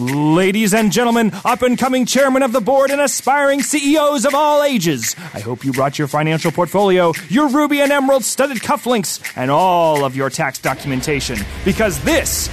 Ladies 0.00 0.72
and 0.72 0.90
gentlemen, 0.90 1.30
up 1.44 1.60
and 1.60 1.76
coming 1.78 2.06
chairman 2.06 2.42
of 2.42 2.52
the 2.52 2.60
board 2.62 2.90
and 2.90 3.02
aspiring 3.02 3.62
CEOs 3.62 4.24
of 4.24 4.34
all 4.34 4.62
ages, 4.62 5.14
I 5.34 5.40
hope 5.40 5.62
you 5.62 5.74
brought 5.74 5.98
your 5.98 6.08
financial 6.08 6.50
portfolio, 6.50 7.12
your 7.28 7.50
ruby 7.50 7.82
and 7.82 7.92
emerald 7.92 8.24
studded 8.24 8.58
cufflinks, 8.60 9.20
and 9.36 9.50
all 9.50 10.02
of 10.06 10.16
your 10.16 10.30
tax 10.30 10.58
documentation, 10.58 11.38
because 11.66 12.02
this 12.02 12.48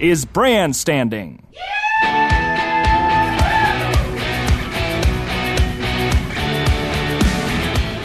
is 0.00 0.24
brand 0.24 0.74
standing. 0.74 1.46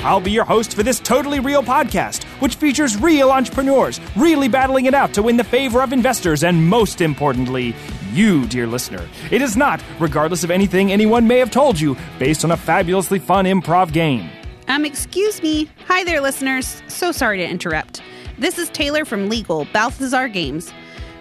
I'll 0.07 0.21
be 0.21 0.31
your 0.31 0.45
host 0.45 0.73
for 0.73 0.83
this 0.83 1.01
totally 1.01 1.41
real 1.41 1.61
podcast, 1.61 2.23
which 2.39 2.55
features 2.55 2.95
real 2.95 3.29
entrepreneurs 3.29 3.99
really 4.15 4.47
battling 4.47 4.85
it 4.85 4.93
out 4.93 5.13
to 5.15 5.23
win 5.23 5.35
the 5.35 5.43
favor 5.43 5.81
of 5.81 5.91
investors 5.91 6.45
and, 6.45 6.65
most 6.65 7.01
importantly, 7.01 7.75
you, 8.13 8.47
dear 8.47 8.67
listener. 8.67 9.05
It 9.31 9.41
is 9.41 9.57
not, 9.57 9.83
regardless 9.99 10.45
of 10.45 10.49
anything 10.49 10.93
anyone 10.93 11.27
may 11.27 11.39
have 11.39 11.51
told 11.51 11.77
you, 11.77 11.97
based 12.19 12.45
on 12.45 12.51
a 12.51 12.57
fabulously 12.57 13.19
fun 13.19 13.43
improv 13.43 13.91
game. 13.91 14.29
Um, 14.69 14.85
excuse 14.85 15.43
me. 15.43 15.69
Hi 15.87 16.05
there, 16.05 16.21
listeners. 16.21 16.81
So 16.87 17.11
sorry 17.11 17.39
to 17.39 17.47
interrupt. 17.47 18.01
This 18.37 18.57
is 18.57 18.69
Taylor 18.69 19.03
from 19.03 19.27
Legal, 19.27 19.65
Balthazar 19.73 20.29
Games. 20.29 20.71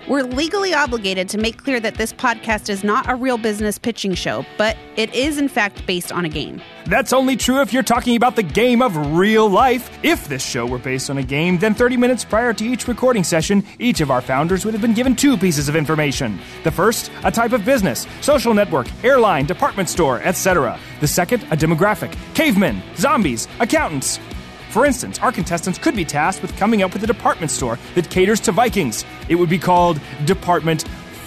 We're 0.09 0.23
legally 0.23 0.73
obligated 0.73 1.29
to 1.31 1.39
make 1.39 1.61
clear 1.65 1.81
that 1.81 1.97
this 1.97 2.13
podcast 2.13 2.69
is 2.69 2.85
not 2.85 3.11
a 3.11 3.17
real 3.17 3.39
business 3.39 3.77
pitching 3.77 4.15
show, 4.15 4.47
but 4.57 4.77
it 4.95 5.13
is 5.13 5.37
in 5.37 5.49
fact 5.49 5.85
based 5.85 6.13
on 6.13 6.25
a 6.25 6.29
game. 6.29 6.63
That's 6.87 7.13
only 7.13 7.37
true 7.37 7.61
if 7.61 7.73
you're 7.73 7.83
talking 7.83 8.15
about 8.15 8.37
the 8.37 8.45
game 8.45 8.83
of 8.83 8.97
real 9.17 9.49
life. 9.49 9.91
If 10.05 10.29
this 10.29 10.45
show 10.45 10.65
were 10.65 10.79
based 10.79 11.11
on 11.11 11.19
a 11.19 11.25
game, 11.25 11.59
then 11.59 11.75
30 11.75 11.97
minutes 11.97 12.25
prior 12.25 12.53
to 12.53 12.65
each 12.65 12.87
recording 12.87 13.25
session, 13.25 13.65
each 13.81 14.01
of 14.01 14.13
our 14.13 14.21
founders 14.21 14.65
would 14.65 14.75
have 14.75 14.81
been 14.81 14.95
given 14.95 15.17
two 15.17 15.37
pieces 15.37 15.69
of 15.69 15.75
information. 15.75 16.39
The 16.63 16.71
first, 16.71 17.11
a 17.25 17.33
type 17.33 17.53
of 17.53 17.65
business, 17.65 18.07
social 18.21 18.55
network, 18.55 18.87
airline, 19.03 19.47
department 19.47 19.89
store, 19.89 20.23
etc. 20.23 20.79
The 21.01 21.09
second, 21.09 21.43
a 21.45 21.57
demographic, 21.57 22.17
cavemen, 22.35 22.81
zombies, 22.97 23.49
accountants. 23.59 24.21
For 24.77 24.85
instance, 24.85 25.19
our 25.21 25.33
contestants 25.33 25.79
could 25.79 25.97
be 25.97 26.05
tasked 26.05 26.43
with 26.43 26.55
coming 26.59 26.83
up 26.83 26.93
with 26.93 27.03
a 27.03 27.07
department 27.07 27.51
store 27.51 27.79
that 27.95 28.11
caters 28.11 28.41
to 28.41 28.53
Vikings. 28.53 29.07
It 29.27 29.37
would 29.37 29.49
be 29.49 29.59
called 29.59 29.99
Department 30.27 30.83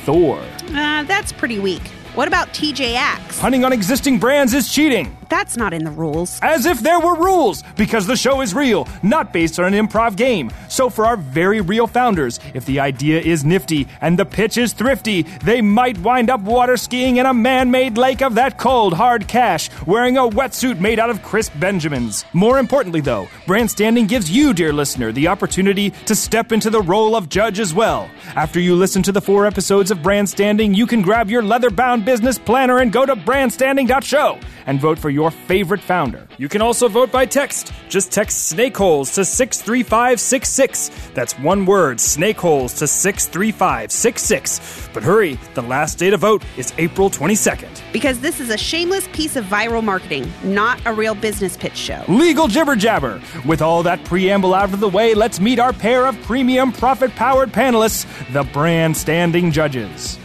Thor. 0.06 0.40
Uh, 0.68 1.02
that's 1.06 1.32
pretty 1.32 1.58
weak. 1.58 1.82
What 2.14 2.28
about 2.28 2.50
TJX? 2.50 3.40
Hunting 3.40 3.66
on 3.66 3.74
existing 3.74 4.20
brands 4.20 4.54
is 4.54 4.72
cheating. 4.72 5.18
That's 5.30 5.56
not 5.56 5.74
in 5.74 5.84
the 5.84 5.92
rules. 5.92 6.40
As 6.42 6.66
if 6.66 6.82
there 6.82 7.00
were 7.00 7.16
rules, 7.16 7.64
because 7.78 8.08
the 8.08 8.18
show 8.18 8.42
is 8.42 8.56
real, 8.56 8.88
not 9.04 9.32
based 9.32 9.60
on 9.60 9.72
an 9.72 9.88
improv 9.88 10.16
game. 10.16 10.52
So, 10.68 10.90
for 10.90 11.06
our 11.06 11.18
very 11.18 11.62
real 11.62 11.86
founders, 11.86 12.40
if 12.56 12.66
the 12.66 12.80
idea 12.80 13.22
is 13.22 13.46
nifty 13.46 13.88
and 14.02 14.18
the 14.18 14.26
pitch 14.26 14.58
is 14.58 14.74
thrifty, 14.74 15.24
they 15.44 15.62
might 15.62 16.00
wind 16.00 16.30
up 16.30 16.42
water 16.42 16.78
skiing 16.78 17.18
in 17.18 17.28
a 17.28 17.34
man 17.34 17.70
made 17.70 17.98
lake 17.98 18.22
of 18.24 18.36
that 18.36 18.58
cold, 18.58 18.94
hard 18.94 19.28
cash, 19.28 19.70
wearing 19.86 20.18
a 20.18 20.22
wetsuit 20.22 20.80
made 20.80 20.98
out 20.98 21.12
of 21.12 21.22
crisp 21.22 21.54
Benjamins. 21.60 22.26
More 22.34 22.58
importantly, 22.58 23.02
though, 23.02 23.28
Brand 23.46 23.70
Standing 23.70 24.08
gives 24.08 24.32
you, 24.32 24.54
dear 24.54 24.74
listener, 24.74 25.12
the 25.12 25.28
opportunity 25.28 25.92
to 26.06 26.16
step 26.16 26.52
into 26.52 26.72
the 26.72 26.82
role 26.82 27.16
of 27.16 27.30
judge 27.30 27.60
as 27.60 27.74
well. 27.74 28.10
After 28.36 28.60
you 28.60 28.76
listen 28.76 29.04
to 29.04 29.12
the 29.12 29.22
four 29.22 29.46
episodes 29.46 29.92
of 29.92 30.02
Brand 30.02 30.28
Standing, 30.28 30.74
you 30.74 30.88
can 30.88 31.04
grab 31.04 31.30
your 31.30 31.44
leather 31.44 31.70
bound 31.70 32.04
business 32.04 32.40
planner 32.40 32.80
and 32.80 32.92
go 32.92 33.06
to 33.06 33.16
brandstanding.show 33.16 34.40
and 34.66 34.80
vote 34.80 34.98
for 34.98 35.10
your 35.10 35.19
favorite 35.30 35.82
founder. 35.82 36.28
You 36.38 36.48
can 36.48 36.62
also 36.62 36.88
vote 36.88 37.12
by 37.12 37.26
text. 37.26 37.74
Just 37.90 38.12
text 38.12 38.54
snakeholes 38.54 39.14
to 39.16 39.26
63566. 39.26 40.92
That's 41.14 41.38
one 41.40 41.66
word, 41.66 41.98
snakeholes 41.98 42.78
to 42.78 42.88
63566. 42.88 44.90
But 44.94 45.04
hurry, 45.04 45.38
the 45.54 45.62
last 45.62 45.98
day 45.98 46.10
to 46.10 46.18
vote 46.18 46.44
is 46.58 46.74
April 46.78 47.10
22nd. 47.10 47.82
Because 47.92 48.22
this 48.22 48.40
is 48.40 48.50
a 48.50 48.58
shameless 48.58 49.08
piece 49.10 49.36
of 49.36 49.46
viral 49.46 49.84
marketing, 49.84 50.32
not 50.44 50.80
a 50.86 50.94
real 50.94 51.16
business 51.16 51.58
pitch 51.58 51.76
show. 51.76 52.04
Legal 52.08 52.48
jibber 52.48 52.76
jabber. 52.76 53.22
With 53.46 53.62
all 53.62 53.84
that 53.84 54.04
preamble 54.06 54.54
out 54.54 54.74
of 54.74 54.80
the 54.80 54.90
way, 54.90 55.14
let's 55.14 55.40
meet 55.40 55.60
our 55.60 55.74
pair 55.74 56.08
of 56.08 56.20
premium 56.22 56.72
profit 56.72 57.12
powered 57.16 57.52
panelists, 57.52 58.06
the 58.32 58.44
brand 58.54 58.96
standing 58.96 59.52
judges. 59.52 60.18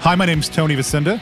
Hi, 0.00 0.14
my 0.14 0.26
name's 0.26 0.48
Tony 0.48 0.76
Vasinda. 0.76 1.20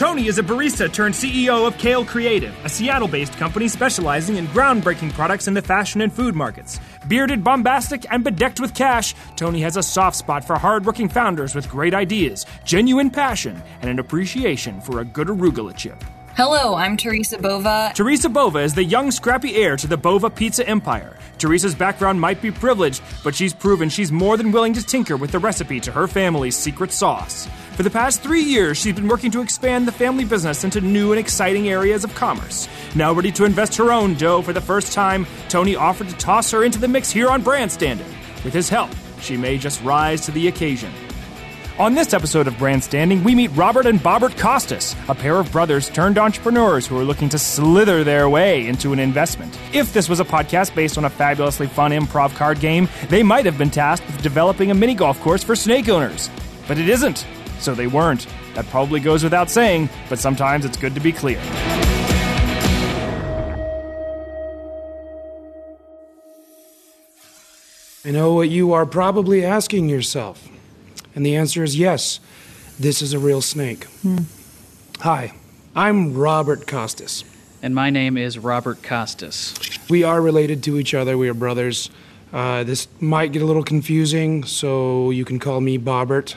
Tony 0.00 0.28
is 0.28 0.38
a 0.38 0.42
barista 0.42 0.90
turned 0.90 1.14
CEO 1.14 1.66
of 1.66 1.76
Kale 1.76 2.06
Creative, 2.06 2.54
a 2.64 2.70
Seattle 2.70 3.06
based 3.06 3.34
company 3.34 3.68
specializing 3.68 4.36
in 4.36 4.46
groundbreaking 4.46 5.12
products 5.12 5.46
in 5.46 5.52
the 5.52 5.60
fashion 5.60 6.00
and 6.00 6.10
food 6.10 6.34
markets. 6.34 6.80
Bearded, 7.06 7.44
bombastic, 7.44 8.10
and 8.10 8.24
bedecked 8.24 8.60
with 8.60 8.74
cash, 8.74 9.14
Tony 9.36 9.60
has 9.60 9.76
a 9.76 9.82
soft 9.82 10.16
spot 10.16 10.42
for 10.42 10.56
hardworking 10.56 11.10
founders 11.10 11.54
with 11.54 11.68
great 11.68 11.92
ideas, 11.92 12.46
genuine 12.64 13.10
passion, 13.10 13.62
and 13.82 13.90
an 13.90 13.98
appreciation 13.98 14.80
for 14.80 15.00
a 15.00 15.04
good 15.04 15.28
arugula 15.28 15.76
chip. 15.76 16.02
Hello, 16.34 16.74
I'm 16.74 16.96
Teresa 16.96 17.36
Bova. 17.36 17.92
Teresa 17.94 18.30
Bova 18.30 18.60
is 18.60 18.72
the 18.72 18.82
young, 18.82 19.10
scrappy 19.10 19.56
heir 19.56 19.76
to 19.76 19.86
the 19.86 19.98
Bova 19.98 20.30
pizza 20.30 20.66
empire. 20.66 21.18
Teresa's 21.36 21.74
background 21.74 22.18
might 22.18 22.40
be 22.40 22.50
privileged, 22.50 23.02
but 23.22 23.34
she's 23.34 23.52
proven 23.52 23.90
she's 23.90 24.10
more 24.10 24.38
than 24.38 24.50
willing 24.50 24.72
to 24.72 24.82
tinker 24.82 25.18
with 25.18 25.32
the 25.32 25.38
recipe 25.38 25.78
to 25.80 25.92
her 25.92 26.06
family's 26.06 26.56
secret 26.56 26.90
sauce. 26.90 27.46
For 27.80 27.84
the 27.84 27.88
past 27.88 28.20
three 28.20 28.42
years, 28.42 28.76
she's 28.76 28.94
been 28.94 29.08
working 29.08 29.30
to 29.30 29.40
expand 29.40 29.88
the 29.88 29.92
family 29.92 30.26
business 30.26 30.64
into 30.64 30.82
new 30.82 31.12
and 31.12 31.18
exciting 31.18 31.70
areas 31.70 32.04
of 32.04 32.14
commerce. 32.14 32.68
Now 32.94 33.14
ready 33.14 33.32
to 33.32 33.46
invest 33.46 33.74
her 33.76 33.90
own 33.90 34.16
dough 34.16 34.42
for 34.42 34.52
the 34.52 34.60
first 34.60 34.92
time, 34.92 35.26
Tony 35.48 35.76
offered 35.76 36.10
to 36.10 36.16
toss 36.16 36.50
her 36.50 36.62
into 36.62 36.78
the 36.78 36.88
mix 36.88 37.10
here 37.10 37.30
on 37.30 37.40
Brand 37.40 37.72
Standing. 37.72 38.06
With 38.44 38.52
his 38.52 38.68
help, 38.68 38.90
she 39.22 39.38
may 39.38 39.56
just 39.56 39.82
rise 39.82 40.20
to 40.26 40.30
the 40.30 40.48
occasion. 40.48 40.92
On 41.78 41.94
this 41.94 42.12
episode 42.12 42.46
of 42.46 42.58
Brand 42.58 42.84
Standing, 42.84 43.24
we 43.24 43.34
meet 43.34 43.48
Robert 43.52 43.86
and 43.86 43.98
Bobert 43.98 44.38
Costas, 44.38 44.94
a 45.08 45.14
pair 45.14 45.36
of 45.36 45.50
brothers 45.50 45.88
turned 45.88 46.18
entrepreneurs 46.18 46.86
who 46.86 46.98
are 46.98 47.04
looking 47.04 47.30
to 47.30 47.38
slither 47.38 48.04
their 48.04 48.28
way 48.28 48.66
into 48.66 48.92
an 48.92 48.98
investment. 48.98 49.58
If 49.72 49.94
this 49.94 50.06
was 50.06 50.20
a 50.20 50.24
podcast 50.26 50.74
based 50.74 50.98
on 50.98 51.06
a 51.06 51.10
fabulously 51.10 51.66
fun 51.66 51.92
improv 51.92 52.34
card 52.34 52.60
game, 52.60 52.90
they 53.08 53.22
might 53.22 53.46
have 53.46 53.56
been 53.56 53.70
tasked 53.70 54.06
with 54.06 54.20
developing 54.20 54.70
a 54.70 54.74
mini 54.74 54.94
golf 54.94 55.18
course 55.22 55.42
for 55.42 55.56
snake 55.56 55.88
owners. 55.88 56.28
But 56.68 56.76
it 56.76 56.90
isn't, 56.90 57.26
so 57.60 57.74
they 57.74 57.86
weren't. 57.86 58.26
That 58.54 58.66
probably 58.66 59.00
goes 59.00 59.22
without 59.22 59.50
saying, 59.50 59.88
but 60.08 60.18
sometimes 60.18 60.64
it's 60.64 60.76
good 60.76 60.94
to 60.94 61.00
be 61.00 61.12
clear. 61.12 61.40
I 68.02 68.12
know 68.12 68.32
what 68.32 68.48
you 68.48 68.72
are 68.72 68.86
probably 68.86 69.44
asking 69.44 69.88
yourself. 69.88 70.48
And 71.14 71.24
the 71.24 71.36
answer 71.36 71.62
is 71.62 71.76
yes, 71.76 72.18
this 72.78 73.02
is 73.02 73.12
a 73.12 73.18
real 73.18 73.42
snake. 73.42 73.86
Hi, 75.00 75.34
I'm 75.76 76.14
Robert 76.14 76.66
Costas. 76.66 77.24
And 77.62 77.74
my 77.74 77.90
name 77.90 78.16
is 78.16 78.38
Robert 78.38 78.82
Costas. 78.82 79.54
We 79.90 80.02
are 80.02 80.22
related 80.22 80.62
to 80.64 80.78
each 80.78 80.94
other, 80.94 81.18
we 81.18 81.28
are 81.28 81.34
brothers. 81.34 81.90
Uh, 82.32 82.64
this 82.64 82.88
might 83.00 83.32
get 83.32 83.42
a 83.42 83.44
little 83.44 83.64
confusing, 83.64 84.44
so 84.44 85.10
you 85.10 85.26
can 85.26 85.38
call 85.38 85.60
me 85.60 85.78
Bobert. 85.78 86.36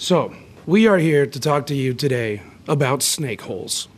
So, 0.00 0.32
we 0.64 0.86
are 0.86 0.98
here 0.98 1.26
to 1.26 1.40
talk 1.40 1.66
to 1.66 1.74
you 1.74 1.92
today 1.92 2.40
about 2.68 3.02
snake 3.02 3.40
holes. 3.40 3.88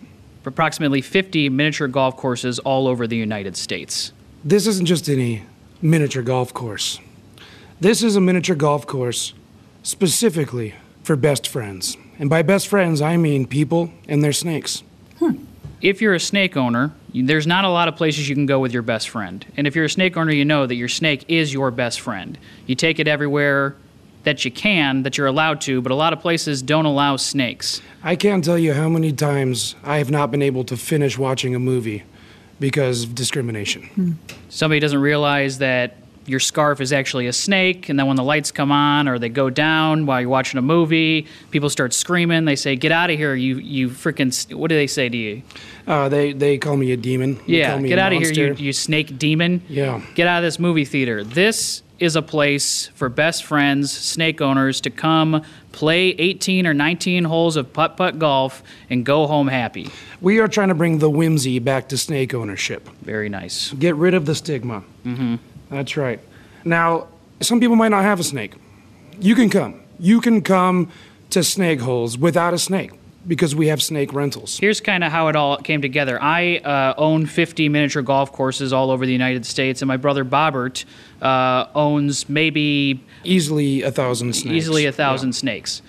For 0.43 0.49
approximately 0.49 1.03
50 1.03 1.51
miniature 1.51 1.89
golf 1.89 2.17
courses 2.17 2.59
all 2.59 2.89
over 2.89 3.07
the 3.07 3.19
United 3.19 3.55
States. 3.55 4.11
This 4.43 4.67
isn't 4.67 4.87
just 4.87 5.11
any 5.11 5.45
miniature 5.83 6.23
golf 6.23 6.55
course. 6.55 6.99
This 7.81 8.03
is 8.03 8.17
a 8.17 8.21
miniature 8.21 8.57
golf 8.57 8.87
course 8.87 9.35
specifically 9.83 10.75
for 11.03 11.17
best 11.17 11.47
friends. 11.47 11.99
And 12.19 12.31
by 12.31 12.41
best 12.41 12.69
friends, 12.69 13.03
I 13.03 13.19
mean 13.19 13.47
people 13.47 13.93
and 14.09 14.25
their 14.25 14.33
snakes. 14.33 14.83
Hmm. 15.19 15.45
If 15.83 16.01
you're 16.01 16.15
a 16.15 16.21
snake 16.21 16.57
owner, 16.57 16.93
there's 17.13 17.47
not 17.47 17.67
a 17.67 17.71
lot 17.71 17.89
of 17.89 17.97
places 17.97 18.27
you 18.27 18.35
can 18.35 18.47
go 18.47 18.59
with 18.59 18.73
your 18.73 18.83
best 18.83 19.11
friend. 19.11 19.45
And 19.55 19.67
if 19.67 19.77
you're 19.77 19.85
a 19.85 19.91
snake 19.91 20.17
owner, 20.17 20.33
you 20.33 20.47
know 20.47 20.67
that 20.67 20.77
your 20.77 20.89
snake 20.89 21.27
is 21.29 21.53
your 21.53 21.71
best 21.71 22.01
friend. 22.01 22.39
You 22.65 22.75
take 22.75 22.99
it 22.99 23.07
everywhere 23.07 23.77
that 24.25 24.45
you 24.45 24.51
can, 24.51 25.03
that 25.03 25.17
you're 25.17 25.27
allowed 25.27 25.61
to, 25.63 25.81
but 25.81 25.93
a 25.93 25.95
lot 25.95 26.13
of 26.13 26.21
places 26.21 26.63
don't 26.63 26.87
allow 26.87 27.17
snakes. 27.17 27.81
I 28.03 28.17
can't 28.17 28.45
tell 28.45 28.59
you 28.59 28.75
how 28.75 28.89
many 28.89 29.13
times 29.13 29.75
I 29.83 29.99
have 29.99 30.11
not 30.11 30.31
been 30.31 30.43
able 30.43 30.65
to 30.65 30.77
finish 30.77 31.19
watching 31.19 31.55
a 31.55 31.59
movie 31.59 32.03
because 32.59 33.05
of 33.05 33.15
discrimination. 33.15 34.19
Somebody 34.49 34.81
doesn't 34.81 35.01
realize 35.01 35.59
that 35.59 35.97
your 36.27 36.39
scarf 36.39 36.81
is 36.81 36.93
actually 36.93 37.27
a 37.27 37.33
snake, 37.33 37.89
and 37.89 37.99
then 37.99 38.07
when 38.07 38.17
the 38.17 38.23
lights 38.23 38.53
come 38.53 38.71
on 38.71 39.09
or 39.09 39.19
they 39.19 39.31
go 39.31 39.51
down 39.51 40.07
while 40.07 40.21
you're 40.21 40.31
watching 40.31 40.59
a 40.59 40.63
movie, 40.63 41.27
people 41.51 41.71
start 41.71 41.93
screaming. 41.93 42.45
They 42.45 42.57
say, 42.57 42.77
"Get 42.77 42.93
out 42.93 43.11
of 43.11 43.17
here, 43.17 43.35
you 43.35 43.57
you 43.57 43.89
freaking!" 43.89 44.55
What 44.55 44.69
do 44.69 44.77
they 44.77 44.87
say 44.87 45.09
to 45.09 45.17
you? 45.17 45.43
Uh, 45.87 46.09
they 46.09 46.33
they 46.33 46.59
call 46.59 46.77
me 46.77 46.93
a 46.93 46.97
demon. 46.97 47.37
They 47.47 47.59
Yeah, 47.59 47.71
call 47.73 47.81
me 47.81 47.89
get 47.89 47.99
a 47.99 48.03
out 48.03 48.13
of 48.13 48.21
here, 48.23 48.33
you, 48.33 48.55
you 48.55 48.73
snake 48.73 49.19
demon. 49.19 49.63
Yeah. 49.69 50.03
Get 50.15 50.29
out 50.29 50.39
of 50.39 50.45
this 50.45 50.59
movie 50.59 50.85
theater. 50.85 51.25
This 51.25 51.83
is 52.01 52.17
a 52.17 52.23
place 52.23 52.89
for 52.95 53.09
best 53.09 53.45
friends, 53.45 53.93
snake 53.93 54.41
owners, 54.41 54.81
to 54.81 54.91
come 54.91 55.45
play 55.73 56.09
18 56.09 56.67
or 56.67 56.75
19 56.75 57.25
holes 57.25 57.57
of 57.57 57.73
putt 57.73 57.97
putt 57.97 58.19
golf 58.19 58.63
and 58.89 59.05
go 59.05 59.27
home 59.27 59.49
happy. 59.49 59.89
We 60.21 60.41
are 60.41 60.49
trying 60.49 60.69
to 60.69 60.75
bring 60.75 60.99
the 60.99 61.11
whimsy 61.11 61.59
back 61.59 61.89
to 61.91 61.99
snake 61.99 62.35
ownership. 62.35 62.89
Very 63.03 63.29
nice. 63.29 63.73
Get 63.73 63.95
rid 63.95 64.15
of 64.15 64.27
the 64.27 64.35
stigma. 64.35 64.83
Mm-hmm. 65.05 65.37
That's 65.71 65.97
right. 65.97 66.21
Now, 66.65 67.09
some 67.41 67.61
people 67.61 67.77
might 67.77 67.89
not 67.89 68.03
have 68.03 68.19
a 68.19 68.25
snake. 68.25 68.55
You 69.21 69.35
can 69.35 69.51
come. 69.51 69.81
You 69.99 70.21
can 70.21 70.43
come 70.43 70.91
to 71.31 71.45
snake 71.45 71.81
holes 71.81 72.19
without 72.19 72.55
a 72.55 72.59
snake 72.59 72.93
because 73.27 73.55
we 73.55 73.69
have 73.69 73.83
snake 73.83 74.13
rentals. 74.13 74.59
Here's 74.59 74.81
kind 74.81 75.05
of 75.05 75.13
how 75.13 75.29
it 75.29 75.37
all 75.37 75.57
came 75.59 75.83
together. 75.83 76.21
I 76.23 76.59
uh, 76.59 76.95
own 76.97 77.27
50 77.27 77.69
miniature 77.69 78.03
golf 78.03 78.33
courses 78.33 78.73
all 78.73 78.91
over 78.91 79.07
the 79.07 79.13
United 79.13 79.45
States, 79.47 79.83
and 79.83 79.89
my 79.89 79.97
brother 79.97 80.25
Bobert 80.25 80.85
uh, 81.21 81.67
owns 81.75 82.29
maybe 82.29 83.03
Easily 83.25 83.83
a 83.83 83.91
thousand 83.91 84.35
snakes. 84.35 84.55
easily 84.55 84.87
a 84.87 84.93
thousand 84.93 85.35
snakes. 85.35 85.83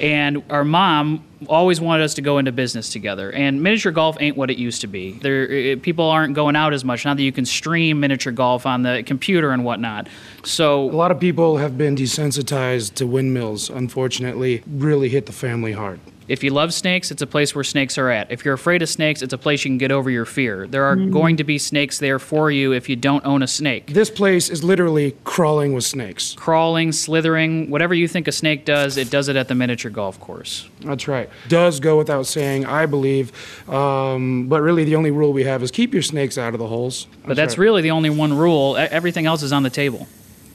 And 0.00 0.44
our 0.48 0.64
mom 0.64 1.24
always 1.48 1.80
wanted 1.80 2.04
us 2.04 2.14
to 2.14 2.22
go 2.22 2.38
into 2.38 2.52
business 2.52 2.88
together. 2.88 3.32
And 3.32 3.62
miniature 3.62 3.90
golf 3.90 4.16
ain't 4.20 4.36
what 4.36 4.48
it 4.48 4.56
used 4.56 4.80
to 4.82 4.86
be. 4.86 5.12
There, 5.12 5.44
it, 5.44 5.82
people 5.82 6.04
aren't 6.04 6.34
going 6.34 6.54
out 6.54 6.72
as 6.72 6.84
much 6.84 7.04
now 7.04 7.14
that 7.14 7.22
you 7.22 7.32
can 7.32 7.44
stream 7.44 7.98
miniature 7.98 8.32
golf 8.32 8.64
on 8.64 8.82
the 8.82 9.02
computer 9.04 9.50
and 9.50 9.64
whatnot. 9.64 10.08
So 10.44 10.84
a 10.84 10.94
lot 10.94 11.10
of 11.10 11.18
people 11.18 11.56
have 11.56 11.76
been 11.76 11.96
desensitized 11.96 12.94
to 12.94 13.08
windmills, 13.08 13.70
unfortunately, 13.70 14.62
really 14.68 15.08
hit 15.08 15.26
the 15.26 15.32
family 15.32 15.72
hard. 15.72 15.98
If 16.28 16.44
you 16.44 16.50
love 16.50 16.74
snakes, 16.74 17.10
it's 17.10 17.22
a 17.22 17.26
place 17.26 17.54
where 17.54 17.64
snakes 17.64 17.96
are 17.96 18.10
at. 18.10 18.30
If 18.30 18.44
you're 18.44 18.54
afraid 18.54 18.82
of 18.82 18.88
snakes, 18.88 19.22
it's 19.22 19.32
a 19.32 19.38
place 19.38 19.64
you 19.64 19.70
can 19.70 19.78
get 19.78 19.90
over 19.90 20.10
your 20.10 20.26
fear. 20.26 20.66
There 20.66 20.84
are 20.84 20.94
going 20.94 21.38
to 21.38 21.44
be 21.44 21.56
snakes 21.56 21.98
there 21.98 22.18
for 22.18 22.50
you 22.50 22.72
if 22.72 22.88
you 22.88 22.96
don't 22.96 23.24
own 23.24 23.42
a 23.42 23.46
snake. 23.46 23.94
This 23.94 24.10
place 24.10 24.50
is 24.50 24.62
literally 24.62 25.16
crawling 25.24 25.72
with 25.72 25.84
snakes. 25.84 26.34
Crawling, 26.34 26.92
slithering, 26.92 27.70
whatever 27.70 27.94
you 27.94 28.06
think 28.06 28.28
a 28.28 28.32
snake 28.32 28.66
does, 28.66 28.98
it 28.98 29.10
does 29.10 29.28
it 29.28 29.36
at 29.36 29.48
the 29.48 29.54
miniature 29.54 29.90
golf 29.90 30.20
course. 30.20 30.68
That's 30.82 31.08
right. 31.08 31.30
Does 31.48 31.80
go 31.80 31.96
without 31.96 32.26
saying, 32.26 32.66
I 32.66 32.84
believe. 32.84 33.32
Um, 33.68 34.48
but 34.48 34.60
really, 34.60 34.84
the 34.84 34.96
only 34.96 35.10
rule 35.10 35.32
we 35.32 35.44
have 35.44 35.62
is 35.62 35.70
keep 35.70 35.94
your 35.94 36.02
snakes 36.02 36.36
out 36.36 36.52
of 36.52 36.60
the 36.60 36.66
holes. 36.66 37.06
But 37.26 37.36
that's 37.36 37.56
really 37.56 37.80
the 37.80 37.90
only 37.92 38.10
one 38.10 38.36
rule. 38.36 38.76
Everything 38.76 39.24
else 39.24 39.42
is 39.42 39.52
on 39.52 39.62
the 39.62 39.70
table. 39.70 40.06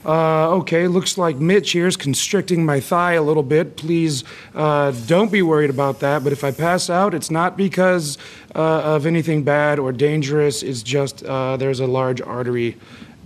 Uh, 0.04 0.50
okay, 0.56 0.86
looks 0.86 1.16
like 1.16 1.36
Mitch 1.36 1.72
here 1.72 1.86
is 1.86 1.96
constricting 1.96 2.64
my 2.64 2.80
thigh 2.80 3.12
a 3.12 3.22
little 3.22 3.42
bit. 3.42 3.76
Please 3.76 4.24
uh, 4.54 4.90
don't 5.06 5.32
be 5.32 5.42
worried 5.42 5.70
about 5.70 6.00
that. 6.00 6.22
But 6.22 6.32
if 6.32 6.44
I 6.44 6.50
pass 6.50 6.90
out, 6.90 7.14
it's 7.14 7.30
not 7.30 7.56
because 7.56 8.18
uh, 8.54 8.82
of 8.82 9.06
anything 9.06 9.44
bad 9.44 9.78
or 9.78 9.92
dangerous. 9.92 10.62
It's 10.62 10.82
just 10.82 11.24
uh, 11.24 11.56
there's 11.56 11.80
a 11.80 11.86
large 11.86 12.20
artery 12.20 12.76